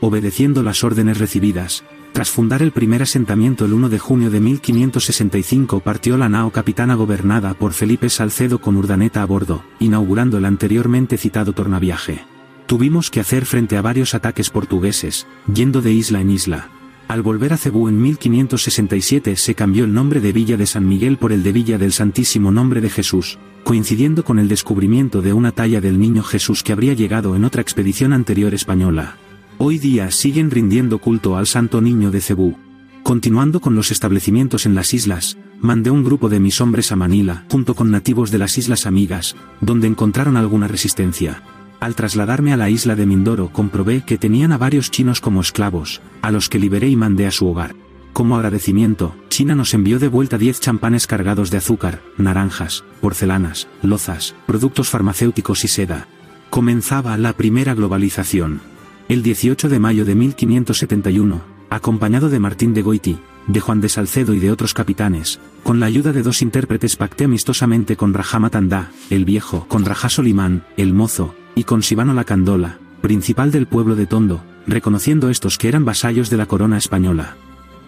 Obedeciendo 0.02 0.64
las 0.64 0.84
órdenes 0.84 1.18
recibidas, 1.18 1.84
tras 2.16 2.30
fundar 2.30 2.62
el 2.62 2.72
primer 2.72 3.02
asentamiento 3.02 3.66
el 3.66 3.74
1 3.74 3.90
de 3.90 4.00
junio 4.00 4.30
de 4.30 4.40
1565 4.40 5.82
partió 5.82 6.16
la 6.16 6.30
nao 6.30 6.50
capitana 6.50 6.96
gobernada 6.96 7.56
por 7.56 7.74
Felipe 7.74 8.10
Salcedo 8.10 8.62
con 8.62 8.78
Urdaneta 8.78 9.22
a 9.22 9.26
bordo, 9.26 9.66
inaugurando 9.82 10.38
el 10.38 10.46
anteriormente 10.46 11.18
citado 11.18 11.52
tornaviaje. 11.52 12.24
Tuvimos 12.68 13.12
que 13.12 13.20
hacer 13.20 13.46
frente 13.46 13.76
a 13.76 13.82
varios 13.82 14.16
ataques 14.16 14.50
portugueses, 14.50 15.28
yendo 15.54 15.82
de 15.82 15.92
isla 15.92 16.22
en 16.22 16.30
isla. 16.30 16.70
Al 17.10 17.22
volver 17.22 17.52
a 17.52 17.58
Cebú 17.58 17.90
en 17.90 18.02
1567 18.02 19.36
se 19.36 19.54
cambió 19.54 19.84
el 19.84 19.94
nombre 19.94 20.22
de 20.22 20.32
Villa 20.32 20.56
de 20.56 20.68
San 20.68 20.88
Miguel 20.88 21.18
por 21.18 21.34
el 21.34 21.44
de 21.44 21.52
Villa 21.52 21.78
del 21.78 21.92
Santísimo 21.92 22.50
Nombre 22.50 22.80
de 22.80 22.92
Jesús, 22.92 23.40
coincidiendo 23.66 24.24
con 24.24 24.40
el 24.40 24.48
descubrimiento 24.48 25.22
de 25.22 25.34
una 25.34 25.52
talla 25.52 25.82
del 25.82 26.00
Niño 26.00 26.24
Jesús 26.24 26.64
que 26.64 26.72
habría 26.72 26.94
llegado 26.94 27.36
en 27.36 27.44
otra 27.44 27.62
expedición 27.62 28.14
anterior 28.14 28.54
española. 28.54 29.18
Hoy 29.58 29.80
día 29.80 30.12
siguen 30.12 30.52
rindiendo 30.52 31.00
culto 31.00 31.38
al 31.38 31.48
Santo 31.48 31.80
Niño 31.80 32.12
de 32.12 32.20
Cebú. 32.20 32.58
Continuando 33.04 33.62
con 33.62 33.74
los 33.74 33.90
establecimientos 33.90 34.66
en 34.66 34.76
las 34.76 34.94
islas, 34.94 35.38
mandé 35.62 35.92
un 35.92 36.04
grupo 36.04 36.28
de 36.28 36.42
mis 36.42 36.60
hombres 36.60 36.92
a 36.92 36.98
Manila, 36.98 37.46
junto 37.50 37.74
con 37.74 37.90
nativos 37.90 38.32
de 38.32 38.38
las 38.38 38.58
Islas 38.58 38.86
Amigas, 38.86 39.38
donde 39.62 39.88
encontraron 39.88 40.36
alguna 40.36 40.68
resistencia. 40.68 41.42
Al 41.80 41.96
trasladarme 41.96 42.52
a 42.52 42.58
la 42.58 42.70
isla 42.70 42.98
de 42.98 43.06
Mindoro 43.06 43.54
comprobé 43.54 44.04
que 44.04 44.18
tenían 44.18 44.52
a 44.52 44.58
varios 44.58 44.92
chinos 44.92 45.22
como 45.22 45.40
esclavos, 45.40 46.02
a 46.22 46.32
los 46.32 46.50
que 46.50 46.60
liberé 46.60 46.90
y 46.90 46.98
mandé 46.98 47.26
a 47.26 47.32
su 47.32 47.48
hogar. 47.48 47.76
Como 48.12 48.36
agradecimiento, 48.36 49.16
China 49.30 49.56
nos 49.56 49.74
envió 49.74 50.00
de 50.00 50.10
vuelta 50.10 50.38
10 50.38 50.60
champanes 50.60 51.08
cargados 51.08 51.50
de 51.50 51.58
azúcar, 51.58 52.02
naranjas, 52.18 52.84
porcelanas, 53.00 53.70
lozas, 53.82 54.36
productos 54.48 54.90
farmacéuticos 54.90 55.64
y 55.64 55.70
seda. 55.70 56.08
Comenzaba 56.50 57.18
la 57.18 57.32
primera 57.34 57.74
globalización. 57.74 58.75
El 59.08 59.22
18 59.22 59.70
de 59.70 59.78
mayo 59.78 60.04
de 60.04 60.16
1571, 60.16 61.40
acompañado 61.70 62.28
de 62.30 62.40
Martín 62.40 62.74
de 62.74 62.82
Goiti, 62.82 63.20
de 63.46 63.60
Juan 63.60 63.80
de 63.80 63.88
Salcedo 63.88 64.34
y 64.34 64.40
de 64.40 64.50
otros 64.50 64.74
capitanes, 64.74 65.40
con 65.64 65.80
la 65.80 65.86
ayuda 65.86 66.12
de 66.12 66.24
dos 66.24 66.42
intérpretes 66.42 66.96
pacté 66.96 67.26
amistosamente 67.26 67.98
con 67.98 68.16
Rajama 68.16 68.50
Tandá, 68.50 68.90
el 69.12 69.24
viejo, 69.24 69.68
con 69.68 69.86
Rajá 69.86 70.10
Solimán, 70.10 70.66
el 70.76 70.94
mozo, 70.94 71.36
y 71.54 71.66
con 71.66 71.84
Sibano 71.84 72.16
la 72.16 72.24
Candola, 72.24 72.80
principal 73.02 73.52
del 73.52 73.68
pueblo 73.68 73.96
de 73.96 74.08
Tondo, 74.08 74.44
reconociendo 74.66 75.30
estos 75.30 75.60
que 75.60 75.68
eran 75.68 75.86
vasallos 75.86 76.32
de 76.32 76.38
la 76.38 76.48
corona 76.48 76.80
española. 76.80 77.38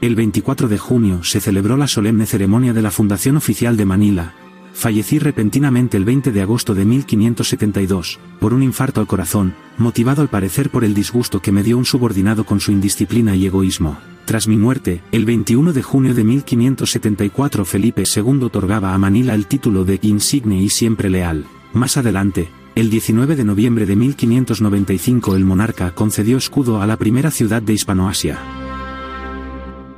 El 0.02 0.14
24 0.14 0.68
de 0.68 0.78
junio 0.78 1.24
se 1.24 1.42
celebró 1.42 1.78
la 1.78 1.88
solemne 1.88 2.28
ceremonia 2.28 2.74
de 2.74 2.84
la 2.84 2.92
fundación 2.92 3.38
oficial 3.38 3.76
de 3.76 3.86
Manila. 3.86 4.36
Fallecí 4.78 5.18
repentinamente 5.18 5.98
el 5.98 6.06
20 6.06 6.32
de 6.32 6.44
agosto 6.44 6.76
de 6.76 6.86
1572, 6.86 8.20
por 8.40 8.54
un 8.54 8.62
infarto 8.62 9.02
al 9.02 9.08
corazón, 9.08 9.56
motivado 9.80 10.22
al 10.22 10.28
parecer 10.28 10.70
por 10.70 10.84
el 10.84 10.94
disgusto 10.94 11.42
que 11.42 11.52
me 11.52 11.64
dio 11.64 11.80
un 11.80 11.86
subordinado 11.86 12.46
con 12.46 12.60
su 12.60 12.72
indisciplina 12.72 13.36
y 13.36 13.48
egoísmo. 13.48 13.98
Tras 14.26 14.48
mi 14.48 14.56
muerte, 14.56 15.02
el 15.12 15.26
21 15.26 15.74
de 15.74 15.82
junio 15.82 16.14
de 16.14 16.24
1574 16.24 17.66
Felipe 17.66 18.04
II 18.04 18.44
otorgaba 18.44 18.94
a 18.94 19.00
Manila 19.00 19.34
el 19.34 19.48
título 19.48 19.84
de 19.84 19.98
insigne 20.04 20.62
y 20.62 20.70
siempre 20.70 21.10
leal. 21.10 21.46
Más 21.74 21.98
adelante, 21.98 22.48
el 22.76 22.92
19 22.92 23.36
de 23.36 23.46
noviembre 23.46 23.88
de 23.88 23.96
1595 23.96 25.36
el 25.36 25.44
monarca 25.44 25.96
concedió 25.96 26.38
escudo 26.38 26.84
a 26.84 26.86
la 26.86 26.98
primera 26.98 27.32
ciudad 27.32 27.64
de 27.64 27.74
Hispanoasia. 27.74 28.38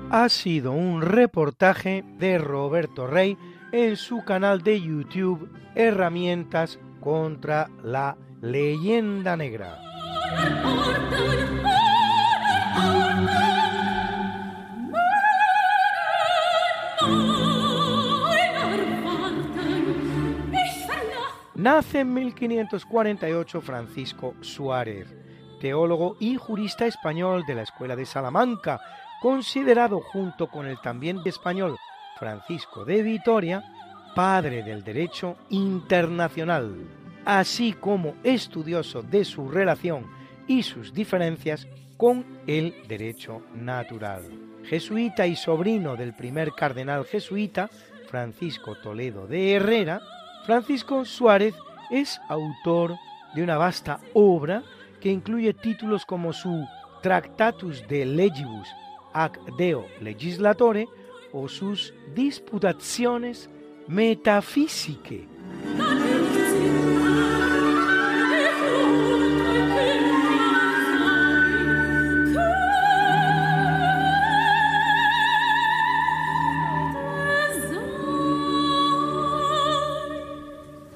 Ha 0.09 0.29
sido 0.29 0.71
un 0.71 1.01
reportaje 1.01 2.05
de 2.17 2.37
Roberto 2.37 3.07
Rey 3.07 3.37
en 3.71 3.97
su 3.97 4.23
canal 4.23 4.61
de 4.61 4.81
YouTube 4.81 5.49
Herramientas 5.75 6.79
contra 6.99 7.69
la 7.83 8.17
leyenda 8.41 9.37
negra. 9.37 9.79
Nace 21.55 21.99
en 21.99 22.13
1548 22.13 23.61
Francisco 23.61 24.33
Suárez, 24.39 25.13
teólogo 25.59 26.15
y 26.19 26.37
jurista 26.37 26.85
español 26.85 27.43
de 27.45 27.55
la 27.55 27.63
Escuela 27.63 27.97
de 27.97 28.05
Salamanca, 28.05 28.79
considerado 29.21 29.99
junto 29.99 30.47
con 30.47 30.67
el 30.67 30.79
también 30.79 31.19
español 31.25 31.75
Francisco 32.19 32.83
de 32.83 33.01
Vitoria, 33.01 33.63
padre 34.13 34.61
del 34.61 34.83
derecho 34.83 35.37
internacional, 35.49 36.75
así 37.25 37.73
como 37.73 38.15
estudioso 38.23 39.01
de 39.01 39.23
su 39.23 39.47
relación 39.47 40.05
y 40.47 40.63
sus 40.63 40.93
diferencias 40.93 41.67
con 41.95 42.25
el 42.45 42.75
derecho 42.87 43.41
natural. 43.55 44.23
Jesuita 44.63 45.25
y 45.25 45.35
sobrino 45.35 45.95
del 45.95 46.13
primer 46.13 46.51
cardenal 46.51 47.05
jesuita, 47.05 47.69
Francisco 48.09 48.75
Toledo 48.75 49.25
de 49.25 49.53
Herrera, 49.53 50.01
Francisco 50.45 51.05
Suárez 51.05 51.55
es 51.89 52.19
autor 52.27 52.95
de 53.33 53.43
una 53.43 53.57
vasta 53.57 53.99
obra 54.13 54.63
que 54.99 55.09
incluye 55.09 55.53
títulos 55.53 56.05
como 56.05 56.33
su 56.33 56.67
Tractatus 57.01 57.87
de 57.87 58.05
Legibus 58.05 58.67
ac 59.13 59.39
Deo 59.57 59.85
Legislatore 60.01 60.87
o 61.33 61.47
sus 61.47 61.93
Disputaciones 62.15 63.49
Metaphysicae. 63.87 65.27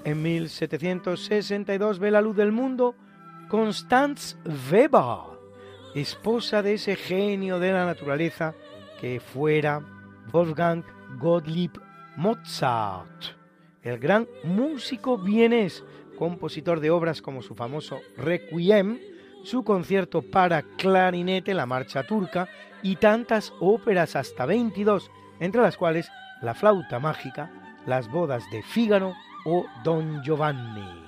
En 0.06 0.22
1762 0.22 2.00
ve 2.00 2.12
la 2.12 2.22
luz 2.22 2.36
del 2.36 2.52
mundo 2.52 2.96
Constance 3.48 4.36
Weber, 4.72 5.38
esposa 5.96 6.62
de 6.62 6.74
ese 6.74 6.96
genio 6.96 7.60
de 7.60 7.72
la 7.72 7.86
naturaleza 7.86 8.54
que 9.00 9.20
fuera 9.20 9.82
Wolfgang 10.32 10.84
Gottlieb 11.20 11.72
Mozart, 12.16 13.36
el 13.82 14.00
gran 14.00 14.28
músico 14.44 15.18
vienés, 15.18 15.84
compositor 16.18 16.80
de 16.80 16.92
obras 16.92 17.22
como 17.22 17.42
su 17.42 17.56
famoso 17.56 18.00
Requiem, 18.18 19.00
su 19.44 19.64
concierto 19.64 20.22
para 20.22 20.62
clarinete, 20.62 21.54
la 21.54 21.66
marcha 21.66 22.04
turca 22.04 22.48
y 22.82 22.96
tantas 22.96 23.54
óperas 23.60 24.16
hasta 24.16 24.46
22, 24.46 25.12
entre 25.40 25.62
las 25.62 25.78
cuales 25.78 26.10
La 26.42 26.54
flauta 26.54 27.00
mágica, 27.00 27.52
Las 27.86 28.10
bodas 28.10 28.44
de 28.52 28.64
Fígaro 28.64 29.14
o 29.46 29.66
Don 29.84 30.24
Giovanni. 30.24 31.06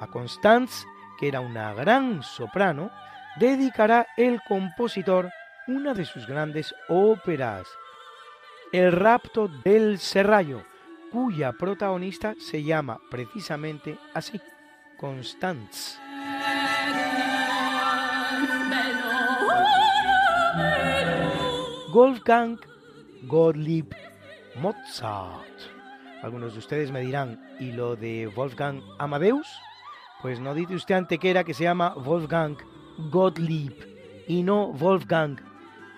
A 0.00 0.06
Constance, 0.06 0.86
que 1.18 1.28
era 1.28 1.40
una 1.40 1.72
gran 1.74 2.22
soprano, 2.22 2.90
dedicará 3.38 4.06
el 4.16 4.40
compositor 4.48 5.30
una 5.68 5.94
de 5.94 6.04
sus 6.04 6.26
grandes 6.26 6.74
óperas, 6.88 7.68
El 8.72 8.92
rapto 8.92 9.48
del 9.48 9.98
Serrallo, 9.98 10.62
cuya 11.10 11.52
protagonista 11.52 12.36
se 12.38 12.62
llama 12.62 13.00
precisamente 13.10 13.98
así, 14.14 14.40
Constance. 14.96 15.98
Wolfgang 21.92 22.60
Gottlieb 23.24 23.92
Mozart. 24.60 25.48
Algunos 26.22 26.52
de 26.52 26.60
ustedes 26.60 26.92
me 26.92 27.00
dirán, 27.00 27.40
¿y 27.58 27.72
lo 27.72 27.96
de 27.96 28.28
Wolfgang 28.28 28.82
Amadeus? 28.98 29.48
Pues 30.22 30.38
no 30.38 30.54
dice 30.54 30.76
usted 30.76 30.94
antequera 30.94 31.42
que 31.42 31.54
se 31.54 31.64
llama 31.64 31.94
Wolfgang 31.94 32.56
Gottlieb 33.10 33.74
y 34.28 34.44
no 34.44 34.68
Wolfgang 34.68 35.40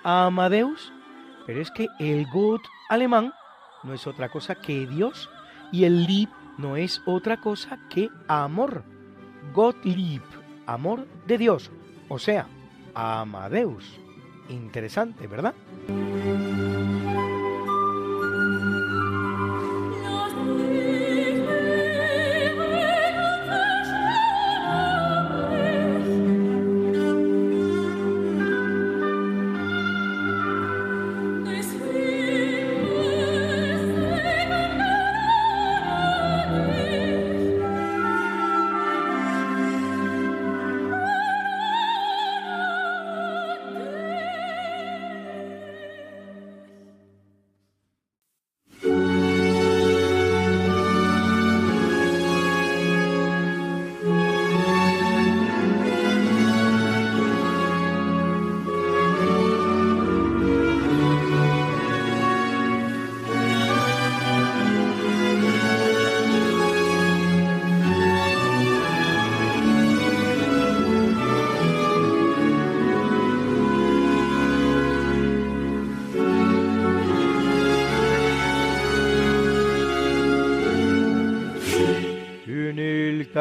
Amadeus, 0.04 0.90
pero 1.46 1.60
es 1.60 1.70
que 1.70 1.88
el 1.98 2.26
Gott 2.30 2.62
alemán 2.88 3.32
no 3.82 3.94
es 3.94 4.06
otra 4.06 4.28
cosa 4.28 4.54
que 4.54 4.86
Dios 4.86 5.28
y 5.72 5.84
el 5.84 6.06
Lieb 6.06 6.28
no 6.58 6.76
es 6.76 7.02
otra 7.06 7.38
cosa 7.38 7.78
que 7.88 8.08
amor. 8.28 8.84
Gottlieb, 9.52 10.22
amor 10.66 11.06
de 11.26 11.38
Dios, 11.38 11.70
o 12.08 12.18
sea, 12.18 12.46
Amadeus. 12.94 13.98
Interesante, 14.48 15.26
¿verdad? 15.26 15.54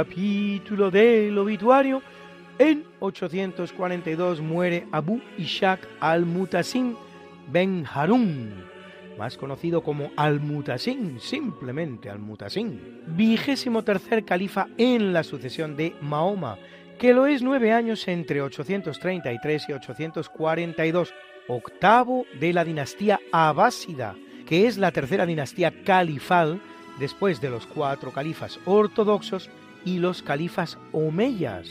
Capítulo 0.02 0.90
del 0.90 1.38
obituario, 1.38 2.02
en 2.58 2.84
842 3.02 4.42
muere 4.42 4.88
Abu 4.92 5.22
Ishaq 5.38 5.88
al-Mutasim 6.00 6.96
ben 7.52 7.86
Harun, 7.86 8.52
más 9.20 9.38
conocido 9.38 9.84
como 9.84 10.10
al-Mutasim, 10.18 11.20
simplemente 11.20 12.10
al-Mutasim, 12.10 12.80
vigésimo 13.16 13.84
tercer 13.84 14.26
califa 14.26 14.70
en 14.76 15.14
la 15.14 15.22
sucesión 15.22 15.78
de 15.78 15.94
Mahoma, 16.02 16.58
que 16.98 17.14
lo 17.14 17.28
es 17.28 17.44
nueve 17.44 17.72
años 17.72 18.08
entre 18.08 18.42
833 18.42 19.70
y 19.70 19.74
842, 19.74 21.14
octavo 21.48 22.26
de 22.40 22.54
la 22.54 22.66
dinastía 22.66 23.20
abásida, 23.32 24.16
que 24.48 24.66
es 24.66 24.80
la 24.80 24.92
tercera 24.92 25.28
dinastía 25.28 25.84
califal 25.84 26.60
después 27.00 27.40
de 27.40 27.52
los 27.52 27.68
cuatro 27.68 28.12
califas 28.12 28.60
ortodoxos 28.66 29.52
y 29.86 30.00
los 30.00 30.22
califas 30.22 30.78
omeyas, 30.92 31.70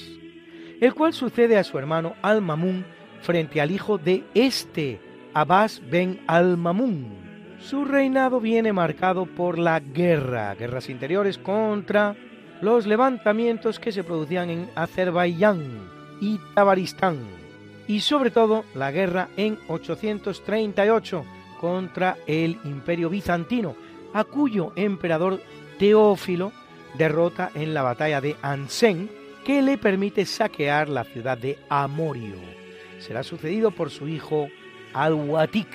el 0.80 0.94
cual 0.94 1.12
sucede 1.12 1.56
a 1.56 1.64
su 1.64 1.78
hermano 1.78 2.14
Al-Mamun 2.22 2.84
frente 3.20 3.61
al 3.61 3.70
hijo 3.70 3.98
de 3.98 4.24
este, 4.34 5.00
Abbas 5.34 5.82
ben 5.90 6.20
Al-Mamun. 6.26 7.30
Su 7.61 7.84
reinado 7.84 8.40
viene 8.40 8.72
marcado 8.72 9.26
por 9.26 9.58
la 9.58 9.80
guerra, 9.80 10.54
guerras 10.54 10.88
interiores 10.88 11.36
contra 11.36 12.16
los 12.62 12.86
levantamientos 12.86 13.78
que 13.78 13.92
se 13.92 14.04
producían 14.04 14.50
en 14.50 14.70
Azerbaiyán 14.74 15.88
y 16.20 16.38
Tabaristán, 16.54 17.18
y 17.86 18.00
sobre 18.00 18.30
todo 18.30 18.64
la 18.74 18.90
guerra 18.90 19.28
en 19.36 19.58
838 19.68 21.24
contra 21.61 22.16
el 22.26 22.58
imperio 22.64 23.11
bizantino, 23.11 23.76
a 24.14 24.24
cuyo 24.24 24.72
emperador 24.76 25.40
Teófilo 25.78 26.52
derrota 26.95 27.51
en 27.55 27.74
la 27.74 27.82
batalla 27.82 28.20
de 28.20 28.36
Ansen, 28.43 29.11
que 29.45 29.62
le 29.62 29.78
permite 29.78 30.26
saquear 30.26 30.88
la 30.88 31.05
ciudad 31.05 31.38
de 31.38 31.59
Amorio. 31.68 32.36
Será 32.99 33.22
sucedido 33.22 33.70
por 33.70 33.91
su 33.91 34.09
hijo 34.09 34.49
Al-Watik. 34.93 35.68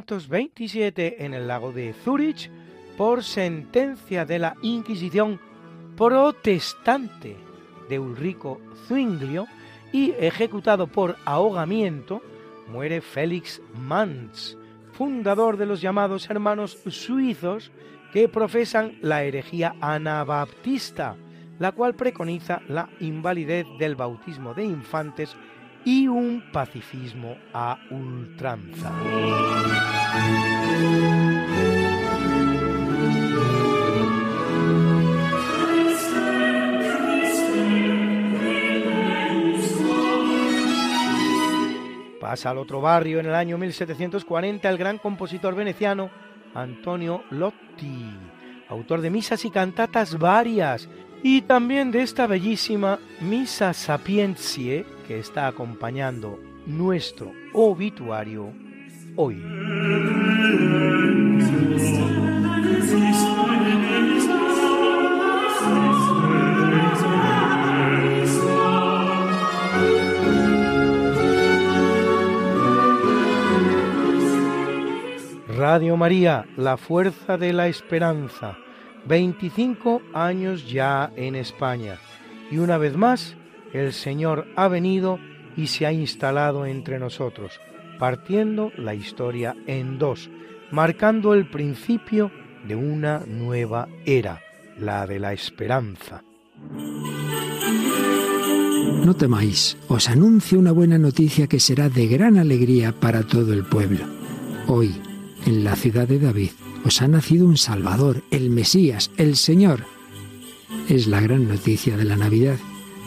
1527 0.00 1.24
en 1.24 1.34
el 1.34 1.46
lago 1.46 1.72
de 1.72 1.92
Zúrich 1.92 2.50
por 2.96 3.22
sentencia 3.22 4.24
de 4.24 4.38
la 4.38 4.56
Inquisición 4.62 5.40
protestante 5.96 7.36
de 7.88 7.98
Ulrico 7.98 8.60
Zwinglio 8.86 9.46
y 9.92 10.12
ejecutado 10.12 10.86
por 10.86 11.16
ahogamiento, 11.24 12.22
muere 12.68 13.00
Félix 13.00 13.60
Mantz, 13.74 14.56
fundador 14.92 15.56
de 15.56 15.66
los 15.66 15.80
llamados 15.80 16.30
hermanos 16.30 16.78
suizos 16.88 17.70
que 18.12 18.28
profesan 18.28 18.98
la 19.02 19.22
herejía 19.24 19.74
anabaptista, 19.80 21.16
la 21.58 21.72
cual 21.72 21.94
preconiza 21.94 22.62
la 22.68 22.88
invalidez 23.00 23.66
del 23.78 23.96
bautismo 23.96 24.54
de 24.54 24.64
infantes 24.64 25.36
y 25.84 26.08
un 26.08 26.42
pacifismo 26.52 27.36
a 27.52 27.78
ultranza. 27.90 28.92
Pasa 42.20 42.50
al 42.50 42.58
otro 42.58 42.80
barrio 42.80 43.18
en 43.18 43.26
el 43.26 43.34
año 43.34 43.58
1740 43.58 44.68
el 44.68 44.78
gran 44.78 44.98
compositor 44.98 45.54
veneciano 45.54 46.10
Antonio 46.54 47.24
Lotti, 47.30 48.04
autor 48.68 49.00
de 49.00 49.10
misas 49.10 49.44
y 49.44 49.50
cantatas 49.50 50.18
varias 50.18 50.88
y 51.22 51.42
también 51.42 51.90
de 51.90 52.02
esta 52.02 52.26
bellísima 52.26 52.98
Misa 53.20 53.72
Sapientiae 53.72 54.86
que 55.06 55.18
está 55.18 55.46
acompañando 55.46 56.38
nuestro 56.66 57.32
obituario 57.52 58.52
hoy. 59.16 59.42
Radio 75.56 75.96
María, 75.96 76.46
la 76.56 76.78
fuerza 76.78 77.36
de 77.36 77.52
la 77.52 77.68
esperanza 77.68 78.56
25 79.06 80.02
años 80.12 80.70
ya 80.70 81.12
en 81.16 81.34
España. 81.34 81.98
Y 82.50 82.58
una 82.58 82.78
vez 82.78 82.96
más, 82.96 83.36
el 83.72 83.92
Señor 83.92 84.46
ha 84.56 84.68
venido 84.68 85.18
y 85.56 85.68
se 85.68 85.86
ha 85.86 85.92
instalado 85.92 86.66
entre 86.66 86.98
nosotros, 86.98 87.60
partiendo 87.98 88.72
la 88.76 88.94
historia 88.94 89.56
en 89.66 89.98
dos, 89.98 90.30
marcando 90.70 91.34
el 91.34 91.48
principio 91.48 92.30
de 92.66 92.76
una 92.76 93.20
nueva 93.26 93.88
era, 94.04 94.40
la 94.78 95.06
de 95.06 95.18
la 95.18 95.32
esperanza. 95.32 96.22
No 99.04 99.16
temáis, 99.16 99.76
os 99.88 100.08
anuncio 100.08 100.58
una 100.58 100.72
buena 100.72 100.98
noticia 100.98 101.46
que 101.46 101.60
será 101.60 101.88
de 101.88 102.06
gran 102.06 102.36
alegría 102.36 102.92
para 102.92 103.22
todo 103.22 103.52
el 103.52 103.64
pueblo. 103.64 104.04
Hoy, 104.66 104.94
en 105.46 105.64
la 105.64 105.74
ciudad 105.74 106.06
de 106.06 106.18
David, 106.18 106.50
os 106.84 107.02
ha 107.02 107.08
nacido 107.08 107.46
un 107.46 107.56
Salvador, 107.56 108.22
el 108.30 108.50
Mesías, 108.50 109.10
el 109.16 109.36
Señor. 109.36 109.84
Es 110.88 111.06
la 111.06 111.20
gran 111.20 111.48
noticia 111.48 111.96
de 111.96 112.04
la 112.04 112.16
Navidad 112.16 112.58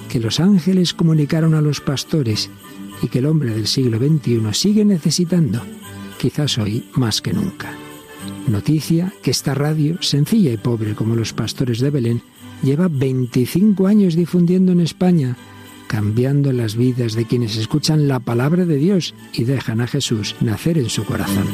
que 0.10 0.20
los 0.20 0.40
ángeles 0.40 0.94
comunicaron 0.94 1.56
a 1.56 1.62
los 1.62 1.82
pastores 1.82 2.50
y 3.02 3.08
que 3.08 3.20
el 3.20 3.26
hombre 3.26 3.52
del 3.52 3.68
siglo 3.68 3.98
XXI 3.98 4.42
sigue 4.54 4.86
necesitando, 4.86 5.62
quizás 6.20 6.58
hoy 6.58 6.86
más 6.94 7.22
que 7.22 7.34
nunca. 7.34 7.74
Noticia 8.48 9.14
que 9.22 9.32
esta 9.32 9.54
radio, 9.54 10.02
sencilla 10.02 10.52
y 10.52 10.58
pobre 10.58 10.94
como 10.94 11.16
los 11.16 11.34
pastores 11.34 11.80
de 11.80 11.90
Belén, 11.90 12.22
lleva 12.62 12.88
25 12.90 13.88
años 13.88 14.16
difundiendo 14.16 14.72
en 14.72 14.82
España, 14.82 15.36
cambiando 15.88 16.52
las 16.54 16.76
vidas 16.76 17.14
de 17.14 17.26
quienes 17.26 17.58
escuchan 17.58 18.08
la 18.08 18.20
palabra 18.20 18.66
de 18.66 18.78
Dios 18.78 19.16
y 19.34 19.44
dejan 19.46 19.82
a 19.82 19.88
Jesús 19.88 20.36
nacer 20.42 20.78
en 20.78 20.90
su 20.90 21.04
corazón 21.04 21.48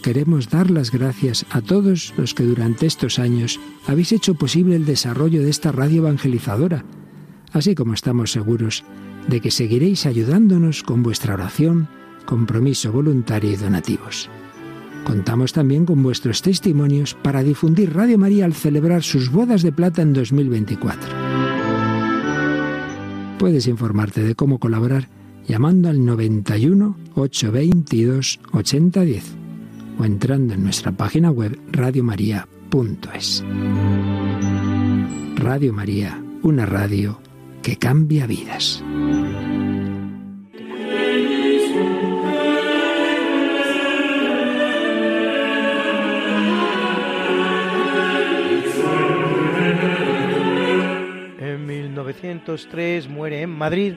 queremos 0.00 0.48
dar 0.48 0.70
las 0.70 0.90
gracias 0.90 1.46
a 1.50 1.60
todos 1.60 2.14
los 2.16 2.34
que 2.34 2.44
durante 2.44 2.86
estos 2.86 3.18
años 3.18 3.60
habéis 3.86 4.12
hecho 4.12 4.34
posible 4.34 4.76
el 4.76 4.84
desarrollo 4.84 5.42
de 5.42 5.50
esta 5.50 5.72
radio 5.72 6.02
evangelizadora, 6.02 6.84
así 7.52 7.74
como 7.74 7.94
estamos 7.94 8.32
seguros 8.32 8.84
de 9.28 9.40
que 9.40 9.50
seguiréis 9.50 10.06
ayudándonos 10.06 10.82
con 10.82 11.02
vuestra 11.02 11.34
oración, 11.34 11.88
compromiso 12.24 12.92
voluntario 12.92 13.52
y 13.52 13.56
donativos. 13.56 14.28
Contamos 15.04 15.52
también 15.52 15.86
con 15.86 16.02
vuestros 16.02 16.42
testimonios 16.42 17.14
para 17.14 17.42
difundir 17.42 17.94
Radio 17.94 18.18
María 18.18 18.44
al 18.44 18.54
celebrar 18.54 19.02
sus 19.02 19.30
bodas 19.30 19.62
de 19.62 19.72
plata 19.72 20.02
en 20.02 20.12
2024. 20.12 21.08
Puedes 23.38 23.66
informarte 23.68 24.22
de 24.22 24.34
cómo 24.34 24.58
colaborar 24.58 25.08
llamando 25.46 25.88
al 25.88 26.04
91 26.04 26.96
822 27.14 28.40
8010 28.52 29.45
o 29.98 30.04
entrando 30.04 30.54
en 30.54 30.62
nuestra 30.62 30.92
página 30.92 31.30
web 31.30 31.58
radiomaria.es. 31.70 33.44
Radio 35.36 35.72
María, 35.72 36.22
una 36.42 36.66
radio 36.66 37.20
que 37.62 37.76
cambia 37.76 38.26
vidas. 38.26 38.82
En 51.38 51.66
1903 51.66 53.08
muere 53.08 53.42
en 53.42 53.50
Madrid 53.50 53.94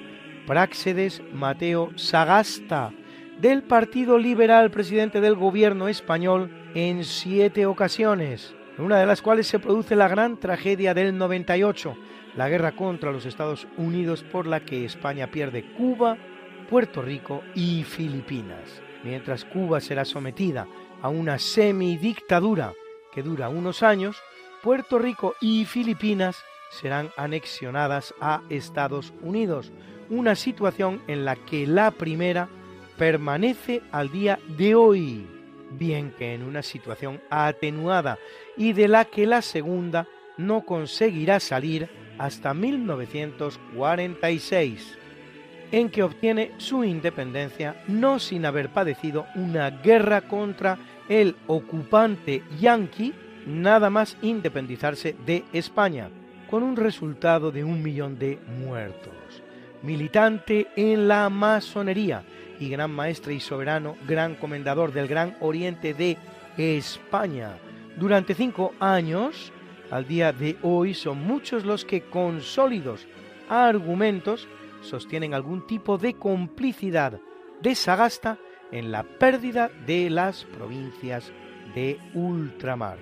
Práxedes 0.47 1.21
Mateo 1.31 1.91
Sagasta, 1.95 2.91
del 3.41 3.63
Partido 3.63 4.17
Liberal, 4.17 4.69
presidente 4.69 5.21
del 5.21 5.35
gobierno 5.35 5.87
español, 5.87 6.51
en 6.75 7.05
siete 7.05 7.65
ocasiones, 7.65 8.53
en 8.77 8.83
una 8.83 8.97
de 8.99 9.05
las 9.05 9.21
cuales 9.21 9.47
se 9.47 9.59
produce 9.59 9.95
la 9.95 10.09
gran 10.09 10.37
tragedia 10.37 10.93
del 10.93 11.17
98, 11.17 11.95
la 12.35 12.49
guerra 12.49 12.73
contra 12.75 13.13
los 13.13 13.25
Estados 13.25 13.65
Unidos 13.77 14.23
por 14.23 14.45
la 14.45 14.59
que 14.59 14.83
España 14.83 15.31
pierde 15.31 15.71
Cuba, 15.73 16.17
Puerto 16.69 17.01
Rico 17.01 17.41
y 17.55 17.85
Filipinas. 17.85 18.81
Mientras 19.05 19.45
Cuba 19.45 19.79
será 19.79 20.03
sometida 20.03 20.67
a 21.01 21.07
una 21.07 21.39
semidictadura 21.39 22.73
que 23.13 23.23
dura 23.23 23.47
unos 23.47 23.83
años, 23.83 24.17
Puerto 24.61 24.99
Rico 24.99 25.35
y 25.39 25.63
Filipinas 25.63 26.43
serán 26.71 27.09
anexionadas 27.15 28.13
a 28.19 28.41
Estados 28.49 29.13
Unidos, 29.21 29.71
una 30.09 30.35
situación 30.35 31.01
en 31.07 31.23
la 31.23 31.37
que 31.37 31.65
la 31.65 31.91
primera 31.91 32.49
permanece 32.99 33.81
al 33.93 34.11
día 34.11 34.37
de 34.57 34.75
hoy, 34.75 35.25
bien 35.71 36.11
que 36.11 36.33
en 36.33 36.43
una 36.43 36.61
situación 36.61 37.21
atenuada 37.29 38.19
y 38.57 38.73
de 38.73 38.89
la 38.89 39.05
que 39.05 39.25
la 39.25 39.41
segunda 39.41 40.05
no 40.37 40.65
conseguirá 40.65 41.39
salir 41.39 41.87
hasta 42.17 42.53
1946, 42.53 44.97
en 45.71 45.89
que 45.89 46.03
obtiene 46.03 46.51
su 46.57 46.83
independencia 46.83 47.81
no 47.87 48.19
sin 48.19 48.45
haber 48.45 48.67
padecido 48.67 49.27
una 49.33 49.69
guerra 49.69 50.27
contra 50.27 50.77
el 51.07 51.37
ocupante 51.47 52.43
yanqui 52.59 53.13
nada 53.47 53.89
más 53.89 54.17
independizarse 54.21 55.15
de 55.25 55.45
España, 55.53 56.09
con 56.49 56.63
un 56.63 56.75
resultado 56.75 57.53
de 57.53 57.63
un 57.63 57.81
millón 57.81 58.19
de 58.19 58.39
muertos. 58.59 59.13
Militante 59.83 60.67
en 60.75 61.07
la 61.07 61.29
masonería, 61.29 62.25
y 62.59 62.69
gran 62.69 62.91
maestre 62.91 63.33
y 63.33 63.39
soberano, 63.39 63.95
gran 64.07 64.35
comendador 64.35 64.91
del 64.91 65.07
Gran 65.07 65.35
Oriente 65.39 65.93
de 65.93 66.17
España. 66.57 67.57
Durante 67.97 68.35
cinco 68.35 68.73
años, 68.79 69.51
al 69.91 70.07
día 70.07 70.31
de 70.31 70.57
hoy, 70.61 70.93
son 70.93 71.19
muchos 71.19 71.65
los 71.65 71.85
que 71.85 72.01
con 72.01 72.41
sólidos 72.41 73.07
argumentos 73.49 74.47
sostienen 74.81 75.33
algún 75.33 75.65
tipo 75.67 75.97
de 75.97 76.13
complicidad 76.13 77.19
de 77.61 77.75
Sagasta 77.75 78.37
en 78.71 78.91
la 78.91 79.03
pérdida 79.03 79.69
de 79.85 80.09
las 80.09 80.45
provincias 80.45 81.31
de 81.73 81.99
ultramar. 82.13 82.97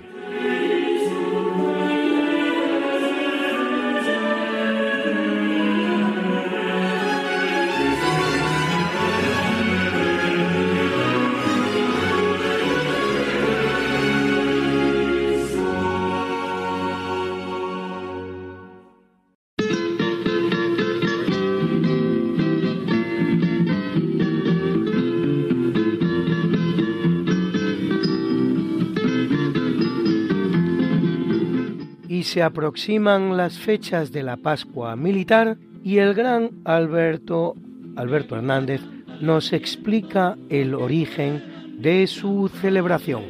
Se 32.23 32.41
aproximan 32.43 33.37
las 33.37 33.57
fechas 33.57 34.11
de 34.11 34.23
la 34.23 34.37
Pascua 34.37 34.95
militar 34.95 35.57
y 35.83 35.97
el 35.97 36.13
gran 36.13 36.51
Alberto, 36.65 37.55
Alberto 37.95 38.35
Hernández 38.35 38.81
nos 39.21 39.53
explica 39.53 40.37
el 40.49 40.73
origen 40.75 41.43
de 41.79 42.07
su 42.07 42.49
celebración. 42.61 43.23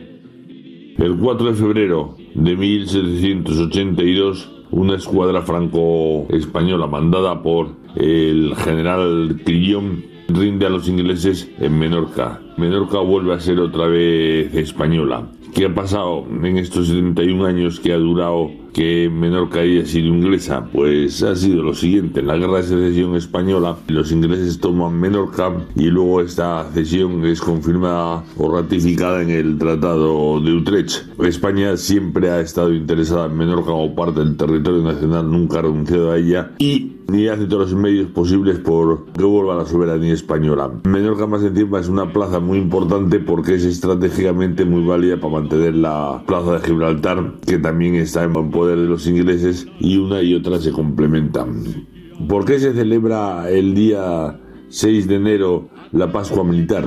El 0.97 1.17
4 1.17 1.51
de 1.51 1.53
febrero 1.53 2.15
de 2.33 2.55
1782, 2.55 4.51
una 4.71 4.95
escuadra 4.95 5.41
franco-española 5.43 6.87
mandada 6.87 7.43
por 7.43 7.75
el 7.95 8.55
general 8.55 9.41
Crillon 9.45 10.03
rinde 10.27 10.65
a 10.65 10.69
los 10.69 10.87
ingleses 10.87 11.49
en 11.59 11.77
Menorca. 11.77 12.41
Menorca 12.57 12.99
vuelve 12.99 13.33
a 13.33 13.39
ser 13.39 13.59
otra 13.59 13.87
vez 13.87 14.53
española. 14.53 15.27
¿Qué 15.53 15.65
ha 15.65 15.73
pasado 15.73 16.25
en 16.43 16.57
estos 16.57 16.87
71 16.87 17.45
años 17.45 17.79
que 17.79 17.91
ha 17.91 17.97
durado 17.97 18.51
que 18.73 19.09
Menorca 19.09 19.61
haya 19.61 19.85
sido 19.85 20.09
inglesa? 20.09 20.67
Pues 20.71 21.23
ha 21.23 21.35
sido 21.35 21.63
lo 21.63 21.73
siguiente, 21.73 22.19
en 22.19 22.27
la 22.27 22.37
guerra 22.37 22.57
de 22.57 22.63
secesión 22.63 23.15
española 23.15 23.75
los 23.87 24.11
ingleses 24.11 24.59
toman 24.59 24.99
Menorca 24.99 25.51
y 25.75 25.85
luego 25.85 26.21
esta 26.21 26.69
cesión 26.73 27.25
es 27.25 27.41
confirmada 27.41 28.23
o 28.37 28.55
ratificada 28.55 29.23
en 29.23 29.31
el 29.31 29.57
Tratado 29.57 30.39
de 30.41 30.53
Utrecht. 30.53 31.05
España 31.23 31.75
siempre 31.77 32.29
ha 32.29 32.39
estado 32.39 32.71
interesada 32.71 33.25
en 33.25 33.37
Menorca 33.37 33.71
como 33.71 33.95
parte 33.95 34.19
del 34.19 34.37
territorio 34.37 34.83
nacional, 34.83 35.31
nunca 35.31 35.57
ha 35.59 35.63
renunciado 35.63 36.11
a 36.11 36.17
ella 36.17 36.51
y 36.59 36.96
ni 37.09 37.27
hace 37.27 37.45
todos 37.45 37.71
los 37.71 37.79
medios 37.79 38.09
posibles 38.11 38.59
por 38.59 39.05
que 39.11 39.23
vuelva 39.23 39.55
la 39.55 39.65
soberanía 39.65 40.13
española. 40.13 40.71
Menorca 40.83 41.25
más 41.25 41.43
encima 41.43 41.79
es 41.79 41.87
una 41.87 42.11
plaza 42.11 42.39
muy 42.39 42.57
importante 42.57 43.19
porque 43.19 43.55
es 43.55 43.65
estratégicamente 43.65 44.65
muy 44.65 44.85
válida 44.85 45.17
para 45.17 45.33
mantener 45.33 45.75
la 45.75 46.23
plaza 46.27 46.53
de 46.53 46.59
Gibraltar 46.59 47.33
que 47.45 47.57
también 47.57 47.95
está 47.95 48.23
en 48.23 48.33
poder 48.51 48.77
de 48.77 48.85
los 48.85 49.07
ingleses 49.07 49.67
y 49.79 49.97
una 49.97 50.21
y 50.21 50.35
otra 50.35 50.59
se 50.59 50.71
complementan. 50.71 51.63
¿Por 52.27 52.45
qué 52.45 52.59
se 52.59 52.73
celebra 52.73 53.49
el 53.49 53.73
día 53.73 54.39
6 54.69 55.07
de 55.07 55.15
enero 55.15 55.69
la 55.91 56.11
Pascua 56.11 56.43
Militar? 56.43 56.85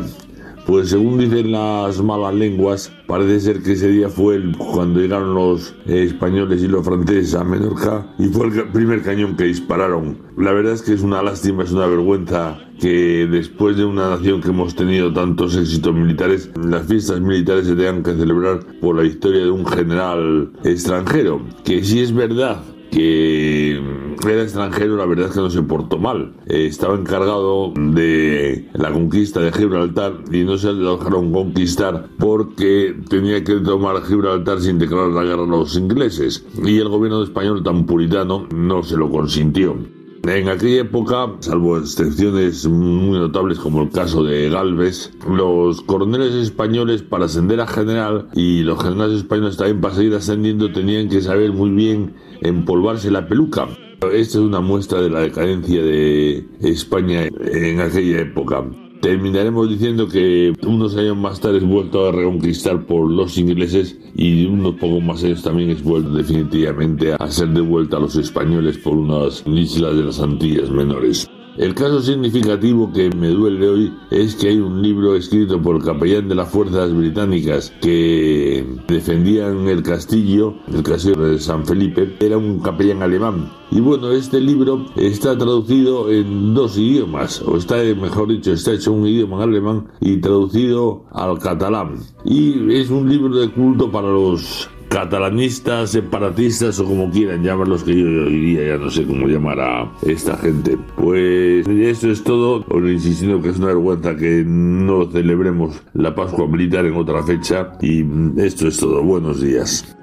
Pues 0.71 0.91
según 0.91 1.19
dicen 1.19 1.51
las 1.51 2.01
malas 2.01 2.33
lenguas, 2.33 2.93
parece 3.09 3.41
ser 3.41 3.61
que 3.61 3.73
ese 3.73 3.89
día 3.89 4.09
fue 4.09 4.41
cuando 4.57 5.01
llegaron 5.01 5.35
los 5.35 5.75
españoles 5.85 6.63
y 6.63 6.69
los 6.69 6.87
franceses 6.87 7.35
a 7.35 7.43
Menorca 7.43 8.07
y 8.21 8.29
fue 8.29 8.47
el 8.47 8.69
primer 8.69 9.03
cañón 9.03 9.37
que 9.37 9.47
dispararon. 9.47 10.19
La 10.37 10.53
verdad 10.53 10.75
es 10.75 10.83
que 10.83 10.93
es 10.93 11.03
una 11.03 11.25
lástima, 11.25 11.65
es 11.65 11.73
una 11.73 11.89
vergüenza 11.89 12.57
que 12.79 13.27
después 13.29 13.79
de 13.79 13.85
una 13.85 14.11
nación 14.11 14.41
que 14.41 14.51
hemos 14.51 14.77
tenido 14.77 15.13
tantos 15.13 15.57
éxitos 15.57 15.93
militares, 15.93 16.53
las 16.55 16.87
fiestas 16.87 17.21
militares 17.21 17.67
se 17.67 17.75
tengan 17.75 18.05
que 18.05 18.15
celebrar 18.15 18.61
por 18.81 18.95
la 18.95 19.05
historia 19.05 19.41
de 19.41 19.51
un 19.51 19.67
general 19.67 20.53
extranjero. 20.63 21.43
Que 21.65 21.83
si 21.83 21.99
es 21.99 22.15
verdad 22.15 22.63
que 22.91 23.81
era 24.29 24.43
extranjero, 24.43 24.97
la 24.97 25.07
verdad 25.07 25.29
es 25.29 25.35
que 25.35 25.41
no 25.41 25.51
se 25.51 25.63
portó 25.63 25.99
mal. 25.99 26.35
Eh, 26.47 26.67
estaba 26.67 26.95
encargado 26.95 27.73
de 27.75 28.69
la 28.75 28.93
conquista 28.93 29.41
de 29.41 29.53
Gibraltar 29.53 30.15
y 30.31 30.45
no 30.45 30.59
se 30.59 30.73
lo 30.73 30.99
dejaron 30.99 31.33
conquistar 31.33 32.09
porque 32.19 32.97
tenía 33.09 33.43
que 33.45 33.57
tomar 33.57 34.03
Gibraltar 34.03 34.61
sin 34.61 34.79
declarar 34.79 35.11
la 35.11 35.25
guerra 35.25 35.45
a 35.45 35.47
los 35.47 35.77
ingleses. 35.77 36.45
Y 36.65 36.79
el 36.79 36.89
gobierno 36.89 37.23
español 37.23 37.63
tan 37.63 37.87
puritano 37.87 38.47
no 38.55 38.83
se 38.83 38.97
lo 38.97 39.11
consintió. 39.11 40.00
En 40.23 40.49
aquella 40.49 40.83
época, 40.83 41.35
salvo 41.41 41.79
excepciones 41.79 42.67
muy 42.67 43.19
notables 43.19 43.59
como 43.59 43.83
el 43.83 43.91
caso 43.91 44.23
de 44.23 44.51
Galvez, 44.51 45.13
los 45.27 45.81
coroneles 45.81 46.35
españoles 46.35 47.03
para 47.03 47.25
ascender 47.25 47.61
a 47.61 47.67
general 47.67 48.29
y 48.35 48.61
los 48.63 48.83
generales 48.83 49.19
españoles 49.19 49.57
también 49.57 49.81
para 49.81 49.95
seguir 49.95 50.15
ascendiendo 50.15 50.71
tenían 50.73 51.09
que 51.09 51.23
saber 51.23 51.53
muy 51.53 51.71
bien 51.71 52.15
empolvarse 52.43 53.11
la 53.11 53.27
peluca. 53.27 53.67
Esta 54.13 54.39
es 54.39 54.45
una 54.45 54.61
muestra 54.61 55.01
de 55.01 55.09
la 55.09 55.21
decadencia 55.21 55.83
de 55.83 56.45
España 56.61 57.25
en 57.25 57.81
aquella 57.81 58.21
época. 58.21 58.65
Terminaremos 59.01 59.71
diciendo 59.71 60.09
que 60.09 60.53
unos 60.67 60.95
años 60.95 61.17
más 61.17 61.41
tarde 61.41 61.59
es 61.59 61.65
vuelto 61.65 62.07
a 62.07 62.13
reconquistar 62.13 62.85
por 62.85 63.11
los 63.11 63.39
ingleses 63.39 63.99
y 64.15 64.45
unos 64.45 64.75
pocos 64.75 65.03
más 65.03 65.25
años 65.25 65.43
también 65.43 65.71
es 65.71 65.83
vuelto 65.83 66.11
definitivamente 66.11 67.15
a 67.15 67.31
ser 67.31 67.49
devuelta 67.49 67.97
a 67.97 68.01
los 68.01 68.17
españoles 68.17 68.77
por 68.77 68.99
unas 68.99 69.43
islas 69.47 69.97
de 69.97 70.03
las 70.03 70.21
Antillas 70.21 70.71
menores. 70.71 71.27
El 71.57 71.75
caso 71.75 72.01
significativo 72.01 72.93
que 72.93 73.11
me 73.11 73.29
duele 73.29 73.69
hoy 73.69 73.93
es 74.11 74.37
que 74.37 74.49
hay 74.49 74.61
un 74.61 74.81
libro 74.81 75.17
escrito 75.17 75.61
por 75.61 75.77
el 75.77 75.83
capellán 75.83 76.29
de 76.29 76.35
las 76.37 76.49
fuerzas 76.49 76.95
británicas 76.95 77.73
que 77.83 78.65
defendían 78.87 79.69
el 79.69 79.83
castillo, 79.83 80.55
el 80.73 80.83
castillo 80.83 81.17
de 81.17 81.39
San 81.39 81.67
Felipe, 81.67 82.17
era 82.21 82.39
un 82.39 82.61
capellán 82.61 83.03
alemán. 83.03 83.51
Y 83.73 83.81
bueno, 83.81 84.13
este 84.13 84.41
libro 84.41 84.87
está 84.97 85.37
traducido 85.37 86.11
en 86.11 86.55
dos 86.55 86.79
idiomas, 86.79 87.43
o 87.43 87.57
está, 87.57 87.77
mejor 87.77 88.29
dicho, 88.29 88.53
está 88.53 88.73
hecho 88.73 88.93
un 88.93 89.07
idioma 89.07 89.43
alemán 89.43 89.89
y 90.01 90.19
traducido 90.19 91.05
al 91.11 91.39
catalán. 91.41 91.97
Y 92.25 92.73
es 92.75 92.91
un 92.91 93.09
libro 93.09 93.37
de 93.37 93.51
culto 93.51 93.91
para 93.91 94.09
los 94.09 94.71
catalanistas, 94.91 95.93
separatistas 95.93 96.81
o 96.81 96.85
como 96.85 97.11
quieran 97.11 97.45
llamarlos, 97.45 97.85
que 97.85 97.97
yo, 97.97 98.25
diría, 98.27 98.75
ya 98.75 98.77
no 98.77 98.91
sé 98.91 99.07
cómo 99.07 99.29
llamar 99.29 99.61
a 99.61 99.93
esta 100.03 100.37
gente. 100.37 100.77
Pues 100.97 101.67
eso 101.69 102.11
es 102.11 102.23
todo, 102.25 102.67
insistiendo 102.87 103.41
que 103.41 103.51
es 103.51 103.59
una 103.59 103.69
vergüenza 103.69 104.17
que 104.17 104.43
no 104.45 105.09
celebremos 105.11 105.81
la 105.95 106.15
Pascua 106.15 106.49
Militar 106.49 106.85
en 106.87 106.97
otra 106.97 107.23
fecha 107.23 107.73
y 107.81 108.05
esto 108.37 108.67
es 108.67 108.79
todo. 108.79 109.03
Buenos 109.03 109.41
días. 109.41 109.97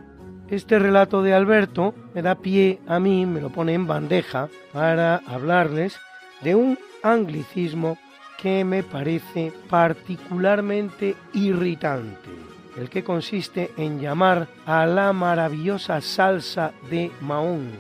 Este 0.50 0.80
relato 0.80 1.22
de 1.22 1.34
Alberto 1.34 1.94
me 2.16 2.22
da 2.22 2.36
pie 2.36 2.80
a 2.88 3.02
mí, 3.02 3.26
me 3.26 3.42
lo 3.42 3.50
pone 3.50 3.74
en 3.74 3.86
bandeja 3.86 4.48
para 4.72 5.18
hablarles 5.28 5.98
de 6.42 6.56
un 6.56 6.80
anglicismo 7.04 7.98
que 8.42 8.64
me 8.64 8.84
parece 8.84 9.52
particularmente 9.70 11.16
irritante 11.34 12.47
el 12.78 12.90
que 12.90 13.04
consiste 13.04 13.72
en 13.78 14.00
llamar 14.00 14.48
a 14.66 14.86
la 14.86 15.12
maravillosa 15.12 16.00
salsa 16.00 16.74
de 16.90 17.12
Mahón, 17.22 17.72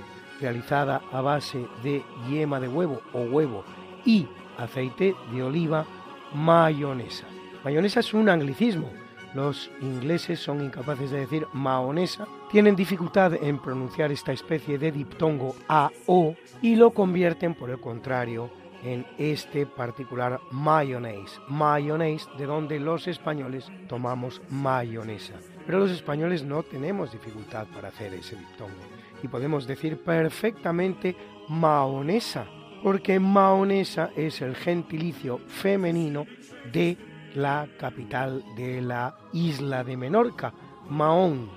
realizada 0.41 1.01
a 1.11 1.21
base 1.21 1.65
de 1.83 2.03
yema 2.29 2.59
de 2.59 2.67
huevo 2.67 3.01
o 3.13 3.21
huevo 3.21 3.63
y 4.05 4.27
aceite 4.57 5.15
de 5.31 5.43
oliva, 5.43 5.85
mayonesa. 6.33 7.25
Mayonesa 7.63 7.99
es 7.99 8.13
un 8.13 8.29
anglicismo. 8.29 8.89
Los 9.33 9.69
ingleses 9.81 10.39
son 10.39 10.63
incapaces 10.63 11.11
de 11.11 11.19
decir 11.19 11.45
mahonesa, 11.53 12.27
tienen 12.49 12.75
dificultad 12.75 13.33
en 13.35 13.59
pronunciar 13.59 14.11
esta 14.11 14.31
especie 14.31 14.77
de 14.77 14.91
diptongo 14.91 15.55
a 15.67 15.91
o 16.07 16.33
y 16.61 16.75
lo 16.75 16.91
convierten 16.91 17.53
por 17.53 17.69
el 17.69 17.79
contrario 17.79 18.49
en 18.83 19.05
este 19.17 19.65
particular 19.65 20.39
mayonnaise. 20.51 21.39
Mayonnaise 21.47 22.27
de 22.37 22.45
donde 22.45 22.79
los 22.79 23.07
españoles 23.07 23.71
tomamos 23.87 24.41
mayonesa. 24.49 25.33
Pero 25.65 25.79
los 25.79 25.91
españoles 25.91 26.43
no 26.43 26.63
tenemos 26.63 27.11
dificultad 27.11 27.67
para 27.67 27.89
hacer 27.89 28.13
ese 28.13 28.35
diptongo 28.35 28.75
y 29.21 29.27
podemos 29.27 29.67
decir 29.67 30.01
perfectamente 30.01 31.15
maonesa, 31.49 32.45
porque 32.83 33.19
maonesa 33.19 34.11
es 34.15 34.41
el 34.41 34.55
gentilicio 34.55 35.39
femenino 35.47 36.25
de 36.71 36.97
la 37.35 37.67
capital 37.79 38.43
de 38.55 38.81
la 38.81 39.17
isla 39.33 39.83
de 39.83 39.97
Menorca, 39.97 40.53
Mahón. 40.89 41.49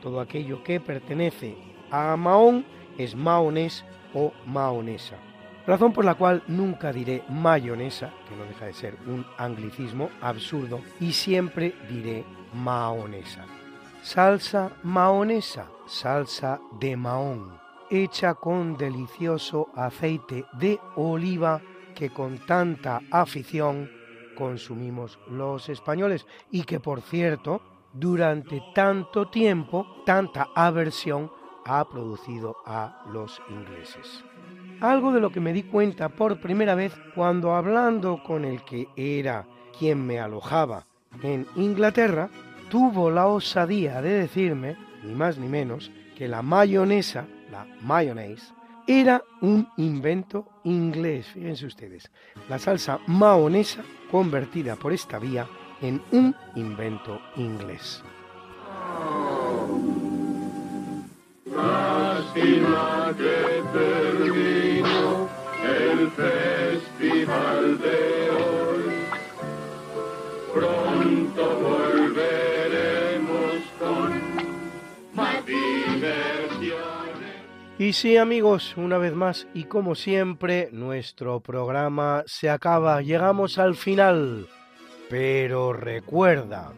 Todo 0.00 0.20
aquello 0.20 0.62
que 0.62 0.78
pertenece 0.78 1.56
a 1.90 2.16
Mahón 2.16 2.64
es 2.98 3.16
maonés 3.16 3.84
o 4.14 4.32
maonesa 4.46 5.16
razón 5.66 5.92
por 5.92 6.04
la 6.04 6.14
cual 6.14 6.42
nunca 6.46 6.92
diré 6.92 7.24
mayonesa, 7.28 8.12
que 8.28 8.36
no 8.36 8.44
deja 8.44 8.66
de 8.66 8.72
ser 8.72 8.96
un 9.06 9.26
anglicismo 9.38 10.10
absurdo, 10.20 10.80
y 11.00 11.12
siempre 11.12 11.74
diré 11.88 12.24
maonesa. 12.54 13.44
Salsa 14.02 14.70
maonesa, 14.84 15.66
salsa 15.86 16.60
de 16.78 16.96
mahón, 16.96 17.58
hecha 17.90 18.34
con 18.34 18.76
delicioso 18.76 19.68
aceite 19.74 20.44
de 20.58 20.78
oliva 20.94 21.60
que 21.94 22.10
con 22.10 22.38
tanta 22.38 23.00
afición 23.10 23.90
consumimos 24.36 25.18
los 25.30 25.68
españoles 25.68 26.26
y 26.50 26.64
que 26.64 26.78
por 26.78 27.00
cierto 27.00 27.62
durante 27.92 28.62
tanto 28.74 29.28
tiempo 29.28 30.02
tanta 30.04 30.48
aversión 30.54 31.32
ha 31.64 31.88
producido 31.88 32.56
a 32.66 33.02
los 33.10 33.40
ingleses 33.48 34.25
algo 34.80 35.12
de 35.12 35.20
lo 35.20 35.30
que 35.30 35.40
me 35.40 35.52
di 35.52 35.62
cuenta 35.62 36.08
por 36.08 36.40
primera 36.40 36.74
vez 36.74 36.92
cuando 37.14 37.54
hablando 37.54 38.22
con 38.22 38.44
el 38.44 38.62
que 38.64 38.88
era 38.96 39.46
quien 39.78 40.06
me 40.06 40.18
alojaba 40.18 40.86
en 41.22 41.46
Inglaterra, 41.56 42.28
tuvo 42.68 43.10
la 43.10 43.26
osadía 43.26 44.02
de 44.02 44.10
decirme, 44.10 44.76
ni 45.02 45.14
más 45.14 45.38
ni 45.38 45.48
menos, 45.48 45.90
que 46.16 46.28
la 46.28 46.42
mayonesa, 46.42 47.26
la 47.50 47.66
mayonnaise, 47.82 48.52
era 48.86 49.22
un 49.40 49.68
invento 49.76 50.46
inglés, 50.64 51.26
fíjense 51.26 51.66
ustedes, 51.66 52.10
la 52.48 52.58
salsa 52.58 53.00
mahonesa 53.06 53.82
convertida 54.10 54.76
por 54.76 54.92
esta 54.92 55.18
vía 55.18 55.46
en 55.80 56.00
un 56.12 56.34
invento 56.54 57.20
inglés. 57.36 58.02
Lástima 61.46 63.14
que 63.16 63.62
festival 66.16 67.78
de 67.78 68.30
hoy. 68.30 68.84
Pronto 70.54 71.60
volveremos 71.60 73.60
con 73.78 74.22
más 75.14 75.44
diversiones. 75.44 76.16
Y 77.78 77.92
sí 77.92 78.16
amigos, 78.16 78.74
una 78.76 78.96
vez 78.96 79.14
más 79.14 79.46
y 79.52 79.64
como 79.64 79.94
siempre, 79.94 80.70
nuestro 80.72 81.40
programa 81.40 82.24
se 82.26 82.48
acaba, 82.48 83.02
llegamos 83.02 83.58
al 83.58 83.76
final. 83.76 84.48
Pero 85.10 85.74
recuerda, 85.74 86.72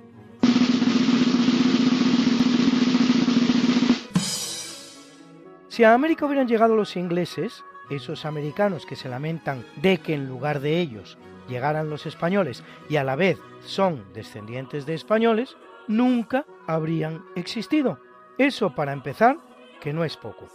Si 5.79 5.85
a 5.85 5.95
América 5.95 6.27
hubieran 6.27 6.49
llegado 6.49 6.75
los 6.75 6.97
ingleses, 6.97 7.65
esos 7.91 8.25
americanos 8.25 8.87
que 8.87 8.97
se 8.97 9.09
lamentan 9.09 9.65
de 9.77 9.99
que 9.99 10.15
en 10.15 10.29
lugar 10.29 10.61
de 10.61 10.81
ellos 10.81 11.19
llegaran 11.49 11.91
los 11.91 12.07
españoles 12.07 12.63
y 12.89 12.97
a 12.97 13.05
la 13.05 13.17
vez 13.17 13.39
son 13.61 14.05
descendientes 14.13 14.87
de 14.87 14.95
españoles, 14.95 15.57
nunca 15.87 16.45
habrían 16.67 17.25
existido. 17.35 17.99
Eso 18.37 18.75
para 18.75 18.93
empezar, 18.93 19.39
que 19.81 19.93
no 19.93 20.05
es 20.05 20.17
poco. 20.17 20.49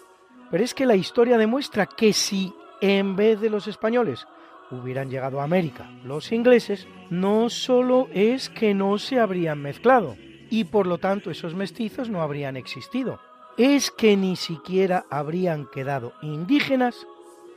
Pero 0.52 0.64
es 0.64 0.74
que 0.74 0.86
la 0.86 0.96
historia 0.96 1.38
demuestra 1.38 1.88
que 1.88 2.14
si 2.14 2.54
en 2.80 3.16
vez 3.16 3.42
de 3.42 3.50
los 3.50 3.68
españoles 3.68 4.28
hubieran 4.72 5.10
llegado 5.10 5.42
a 5.42 5.44
América 5.44 5.90
los 6.04 6.32
ingleses, 6.32 6.88
no 7.10 7.50
solo 7.50 8.08
es 8.14 8.50
que 8.50 8.74
no 8.74 8.98
se 8.98 9.20
habrían 9.20 9.62
mezclado, 9.62 10.16
y 10.50 10.66
por 10.66 10.86
lo 10.86 11.00
tanto 11.00 11.32
esos 11.32 11.56
mestizos 11.56 12.10
no 12.10 12.22
habrían 12.22 12.56
existido, 12.58 13.20
es 13.58 13.92
que 13.92 14.18
ni 14.18 14.36
siquiera 14.36 15.06
habrían 15.10 15.68
quedado 15.68 16.14
indígenas 16.22 17.08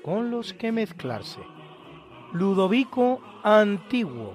con 0.07 0.31
los 0.31 0.55
que 0.55 0.71
mezclarse. 0.71 1.41
Ludovico 2.33 3.21
Antiguo. 3.43 4.35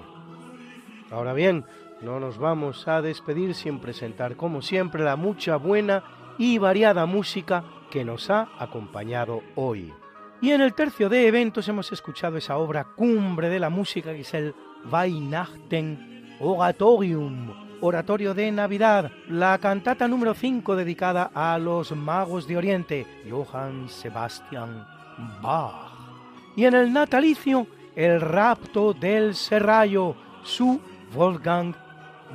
Ahora 1.10 1.32
bien, 1.32 1.64
no 2.02 2.20
nos 2.20 2.36
vamos 2.36 2.86
a 2.86 3.00
despedir 3.00 3.54
sin 3.54 3.80
presentar 3.80 4.36
como 4.36 4.60
siempre 4.60 5.02
la 5.02 5.16
mucha 5.16 5.56
buena 5.56 6.04
y 6.36 6.58
variada 6.58 7.06
música 7.06 7.64
que 7.90 8.04
nos 8.04 8.28
ha 8.28 8.50
acompañado 8.58 9.40
hoy. 9.54 9.90
Y 10.42 10.50
en 10.50 10.60
el 10.60 10.74
tercio 10.74 11.08
de 11.08 11.26
eventos 11.26 11.66
hemos 11.68 11.90
escuchado 11.90 12.36
esa 12.36 12.58
obra 12.58 12.84
cumbre 12.94 13.48
de 13.48 13.58
la 13.58 13.70
música 13.70 14.12
que 14.12 14.20
es 14.20 14.34
el 14.34 14.54
Weihnachten 14.90 16.36
Oratorium, 16.40 17.50
Oratorio 17.80 18.34
de 18.34 18.52
Navidad, 18.52 19.10
la 19.26 19.56
cantata 19.56 20.06
número 20.06 20.34
5 20.34 20.76
dedicada 20.76 21.30
a 21.34 21.56
los 21.56 21.92
magos 21.92 22.46
de 22.46 22.58
Oriente, 22.58 23.06
Johann 23.30 23.88
Sebastian 23.88 25.01
Bach. 25.40 25.92
Y 26.56 26.64
en 26.64 26.74
el 26.74 26.92
natalicio, 26.92 27.66
el 27.96 28.20
rapto 28.20 28.92
del 28.92 29.34
serrallo, 29.34 30.14
su 30.42 30.80
Wolfgang 31.14 31.74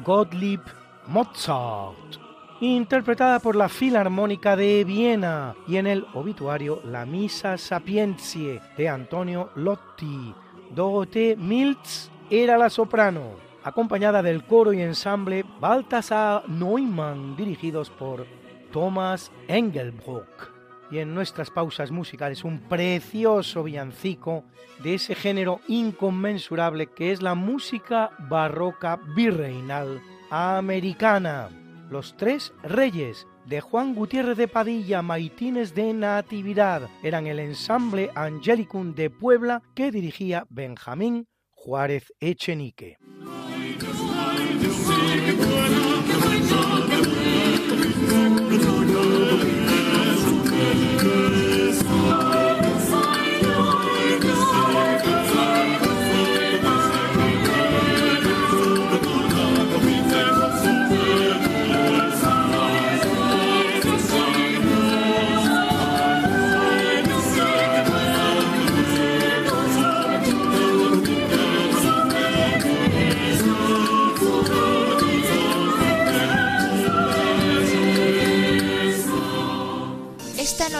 Gottlieb 0.03 0.61
Mozart, 1.07 2.17
interpretada 2.61 3.39
por 3.39 3.55
la 3.55 3.69
Filarmónica 3.69 4.55
de 4.55 4.83
Viena, 4.83 5.55
y 5.67 5.77
en 5.77 5.87
el 5.87 6.05
obituario 6.13 6.81
La 6.85 7.05
Misa 7.05 7.57
Sapientiae 7.57 8.61
de 8.77 8.89
Antonio 8.89 9.51
Lotti. 9.55 10.33
Dorothee 10.71 11.35
Miltz 11.35 12.09
era 12.29 12.57
la 12.57 12.69
soprano 12.69 13.47
acompañada 13.63 14.21
del 14.21 14.45
coro 14.45 14.73
y 14.73 14.81
ensamble 14.81 15.45
Balthasar 15.59 16.47
Neumann, 16.47 17.35
dirigidos 17.35 17.89
por 17.89 18.25
Thomas 18.71 19.31
Engelbrock. 19.47 20.56
Y 20.89 20.99
en 20.99 21.13
nuestras 21.13 21.49
pausas 21.49 21.91
musicales 21.91 22.43
un 22.43 22.59
precioso 22.61 23.63
villancico 23.63 24.43
de 24.83 24.95
ese 24.95 25.15
género 25.15 25.59
inconmensurable 25.67 26.87
que 26.87 27.11
es 27.11 27.21
la 27.21 27.35
música 27.35 28.11
barroca 28.29 28.99
virreinal 29.15 30.01
americana. 30.29 31.49
Los 31.89 32.15
tres 32.17 32.53
reyes 32.63 33.27
de 33.45 33.61
Juan 33.61 33.95
Gutiérrez 33.95 34.37
de 34.37 34.47
Padilla, 34.47 35.01
Maitines 35.01 35.73
de 35.73 35.93
Natividad, 35.93 36.89
eran 37.01 37.27
el 37.27 37.39
ensamble 37.39 38.11
Angelicum 38.13 38.93
de 38.93 39.09
Puebla 39.09 39.61
que 39.73 39.91
dirigía 39.91 40.45
Benjamín 40.49 41.27
Juárez 41.51 42.13
Echenique. 42.19 42.97